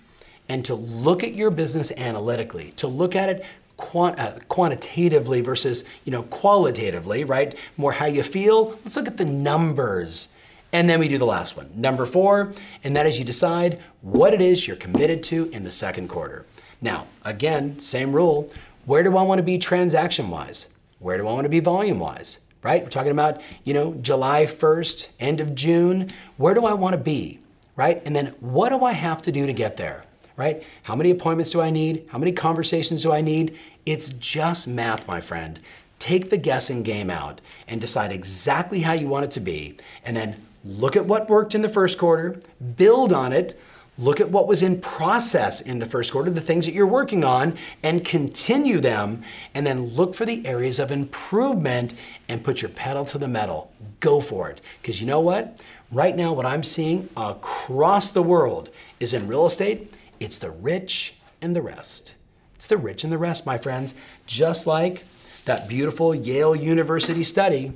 and 0.48 0.64
to 0.64 0.74
look 0.74 1.22
at 1.22 1.34
your 1.34 1.50
business 1.50 1.90
analytically, 1.92 2.72
to 2.72 2.88
look 2.88 3.14
at 3.14 3.28
it 3.28 3.44
quant- 3.76 4.18
uh, 4.18 4.38
quantitatively 4.48 5.40
versus 5.40 5.84
you 6.04 6.12
know 6.12 6.24
qualitatively, 6.24 7.24
right? 7.24 7.56
More 7.76 7.92
how 7.92 8.06
you 8.06 8.22
feel. 8.22 8.78
Let's 8.84 8.96
look 8.96 9.08
at 9.08 9.16
the 9.16 9.24
numbers. 9.24 10.28
And 10.70 10.90
then 10.90 11.00
we 11.00 11.08
do 11.08 11.16
the 11.16 11.24
last 11.24 11.56
one, 11.56 11.70
number 11.74 12.04
four, 12.04 12.52
and 12.84 12.94
that 12.94 13.06
is 13.06 13.18
you 13.18 13.24
decide 13.24 13.80
what 14.02 14.34
it 14.34 14.42
is 14.42 14.66
you're 14.66 14.76
committed 14.76 15.22
to 15.24 15.48
in 15.48 15.64
the 15.64 15.72
second 15.72 16.08
quarter. 16.08 16.44
Now, 16.82 17.06
again, 17.24 17.78
same 17.80 18.12
rule. 18.12 18.52
Where 18.84 19.02
do 19.02 19.16
I 19.16 19.22
want 19.22 19.38
to 19.38 19.42
be 19.42 19.56
transaction 19.56 20.28
wise? 20.28 20.68
Where 20.98 21.16
do 21.16 21.26
I 21.26 21.32
want 21.32 21.46
to 21.46 21.48
be 21.48 21.60
volume 21.60 21.98
wise? 21.98 22.38
Right? 22.62 22.82
We're 22.82 22.90
talking 22.90 23.12
about, 23.12 23.40
you 23.64 23.72
know, 23.72 23.94
July 23.94 24.44
1st, 24.44 25.08
end 25.20 25.40
of 25.40 25.54
June. 25.54 26.08
Where 26.36 26.54
do 26.54 26.66
I 26.66 26.74
want 26.74 26.92
to 26.92 26.98
be? 26.98 27.38
Right? 27.74 28.02
And 28.04 28.14
then 28.14 28.34
what 28.40 28.68
do 28.68 28.84
I 28.84 28.92
have 28.92 29.22
to 29.22 29.32
do 29.32 29.46
to 29.46 29.52
get 29.54 29.76
there? 29.76 30.04
Right? 30.38 30.62
How 30.84 30.94
many 30.94 31.10
appointments 31.10 31.50
do 31.50 31.60
I 31.60 31.68
need? 31.70 32.06
How 32.08 32.16
many 32.16 32.30
conversations 32.30 33.02
do 33.02 33.12
I 33.12 33.20
need? 33.20 33.58
It's 33.84 34.10
just 34.10 34.68
math, 34.68 35.06
my 35.08 35.20
friend. 35.20 35.58
Take 35.98 36.30
the 36.30 36.36
guessing 36.36 36.84
game 36.84 37.10
out 37.10 37.40
and 37.66 37.80
decide 37.80 38.12
exactly 38.12 38.80
how 38.80 38.92
you 38.92 39.08
want 39.08 39.24
it 39.24 39.32
to 39.32 39.40
be, 39.40 39.76
and 40.04 40.16
then 40.16 40.46
look 40.64 40.94
at 40.94 41.06
what 41.06 41.28
worked 41.28 41.56
in 41.56 41.62
the 41.62 41.68
first 41.68 41.98
quarter, 41.98 42.40
build 42.76 43.12
on 43.12 43.32
it, 43.32 43.58
look 43.98 44.20
at 44.20 44.30
what 44.30 44.46
was 44.46 44.62
in 44.62 44.80
process 44.80 45.60
in 45.60 45.80
the 45.80 45.86
first 45.86 46.12
quarter, 46.12 46.30
the 46.30 46.40
things 46.40 46.66
that 46.66 46.72
you're 46.72 46.86
working 46.86 47.24
on, 47.24 47.58
and 47.82 48.04
continue 48.04 48.78
them, 48.78 49.24
and 49.54 49.66
then 49.66 49.86
look 49.88 50.14
for 50.14 50.24
the 50.24 50.46
areas 50.46 50.78
of 50.78 50.92
improvement 50.92 51.94
and 52.28 52.44
put 52.44 52.62
your 52.62 52.70
pedal 52.70 53.04
to 53.04 53.18
the 53.18 53.26
metal. 53.26 53.72
Go 53.98 54.20
for 54.20 54.48
it. 54.48 54.60
Because 54.80 55.00
you 55.00 55.06
know 55.08 55.18
what? 55.18 55.58
Right 55.90 56.14
now, 56.14 56.32
what 56.32 56.46
I'm 56.46 56.62
seeing 56.62 57.08
across 57.16 58.12
the 58.12 58.22
world 58.22 58.70
is 59.00 59.14
in 59.14 59.26
real 59.26 59.46
estate, 59.46 59.92
it's 60.20 60.38
the 60.38 60.50
rich 60.50 61.14
and 61.40 61.54
the 61.54 61.62
rest. 61.62 62.14
It's 62.56 62.66
the 62.66 62.76
rich 62.76 63.04
and 63.04 63.12
the 63.12 63.18
rest, 63.18 63.46
my 63.46 63.58
friends. 63.58 63.94
Just 64.26 64.66
like 64.66 65.04
that 65.44 65.68
beautiful 65.68 66.14
Yale 66.14 66.56
University 66.56 67.24
study 67.24 67.72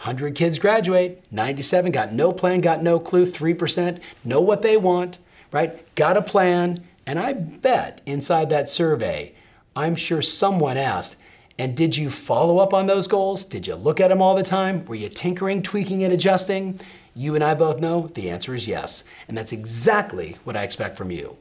100 0.00 0.34
kids 0.34 0.58
graduate, 0.58 1.22
97 1.30 1.92
got 1.92 2.10
no 2.10 2.32
plan, 2.32 2.62
got 2.62 2.82
no 2.82 2.98
clue, 2.98 3.26
3% 3.26 4.00
know 4.24 4.40
what 4.40 4.62
they 4.62 4.78
want, 4.78 5.18
right? 5.52 5.94
Got 5.94 6.16
a 6.16 6.22
plan, 6.22 6.82
and 7.06 7.18
I 7.18 7.34
bet 7.34 8.00
inside 8.06 8.48
that 8.48 8.70
survey, 8.70 9.34
I'm 9.76 9.94
sure 9.94 10.22
someone 10.22 10.78
asked, 10.78 11.16
and 11.58 11.76
did 11.76 11.98
you 11.98 12.08
follow 12.08 12.60
up 12.60 12.72
on 12.72 12.86
those 12.86 13.08
goals? 13.08 13.44
Did 13.44 13.66
you 13.66 13.74
look 13.74 14.00
at 14.00 14.08
them 14.08 14.22
all 14.22 14.34
the 14.34 14.42
time? 14.42 14.86
Were 14.86 14.94
you 14.94 15.10
tinkering, 15.10 15.62
tweaking, 15.62 16.02
and 16.02 16.14
adjusting? 16.14 16.80
You 17.14 17.34
and 17.34 17.42
I 17.42 17.54
both 17.54 17.80
know 17.80 18.06
the 18.06 18.30
answer 18.30 18.54
is 18.54 18.68
yes. 18.68 19.04
And 19.28 19.36
that's 19.36 19.52
exactly 19.52 20.36
what 20.44 20.56
I 20.56 20.62
expect 20.62 20.96
from 20.96 21.10
you. 21.10 21.36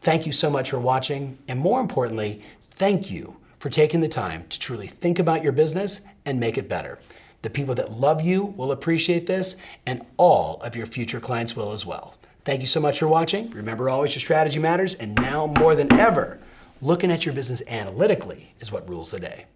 Thank 0.00 0.26
you 0.26 0.32
so 0.32 0.50
much 0.50 0.70
for 0.70 0.78
watching. 0.78 1.38
And 1.48 1.60
more 1.60 1.80
importantly, 1.80 2.42
thank 2.60 3.10
you 3.10 3.36
for 3.58 3.70
taking 3.70 4.00
the 4.00 4.08
time 4.08 4.44
to 4.48 4.58
truly 4.58 4.88
think 4.88 5.18
about 5.20 5.42
your 5.42 5.52
business 5.52 6.00
and 6.26 6.40
make 6.40 6.58
it 6.58 6.68
better. 6.68 6.98
The 7.42 7.50
people 7.50 7.74
that 7.76 7.92
love 7.92 8.22
you 8.22 8.44
will 8.56 8.72
appreciate 8.72 9.26
this, 9.26 9.56
and 9.86 10.04
all 10.16 10.60
of 10.62 10.76
your 10.76 10.86
future 10.86 11.20
clients 11.20 11.56
will 11.56 11.72
as 11.72 11.86
well. 11.86 12.16
Thank 12.44 12.60
you 12.60 12.66
so 12.66 12.80
much 12.80 12.98
for 12.98 13.06
watching. 13.06 13.50
Remember 13.50 13.88
always 13.88 14.14
your 14.14 14.20
strategy 14.20 14.58
matters, 14.58 14.94
and 14.96 15.14
now 15.14 15.46
more 15.58 15.76
than 15.76 15.92
ever, 15.92 16.40
looking 16.80 17.12
at 17.12 17.24
your 17.24 17.34
business 17.34 17.62
analytically 17.68 18.52
is 18.60 18.72
what 18.72 18.88
rules 18.88 19.12
the 19.12 19.20
day. 19.20 19.46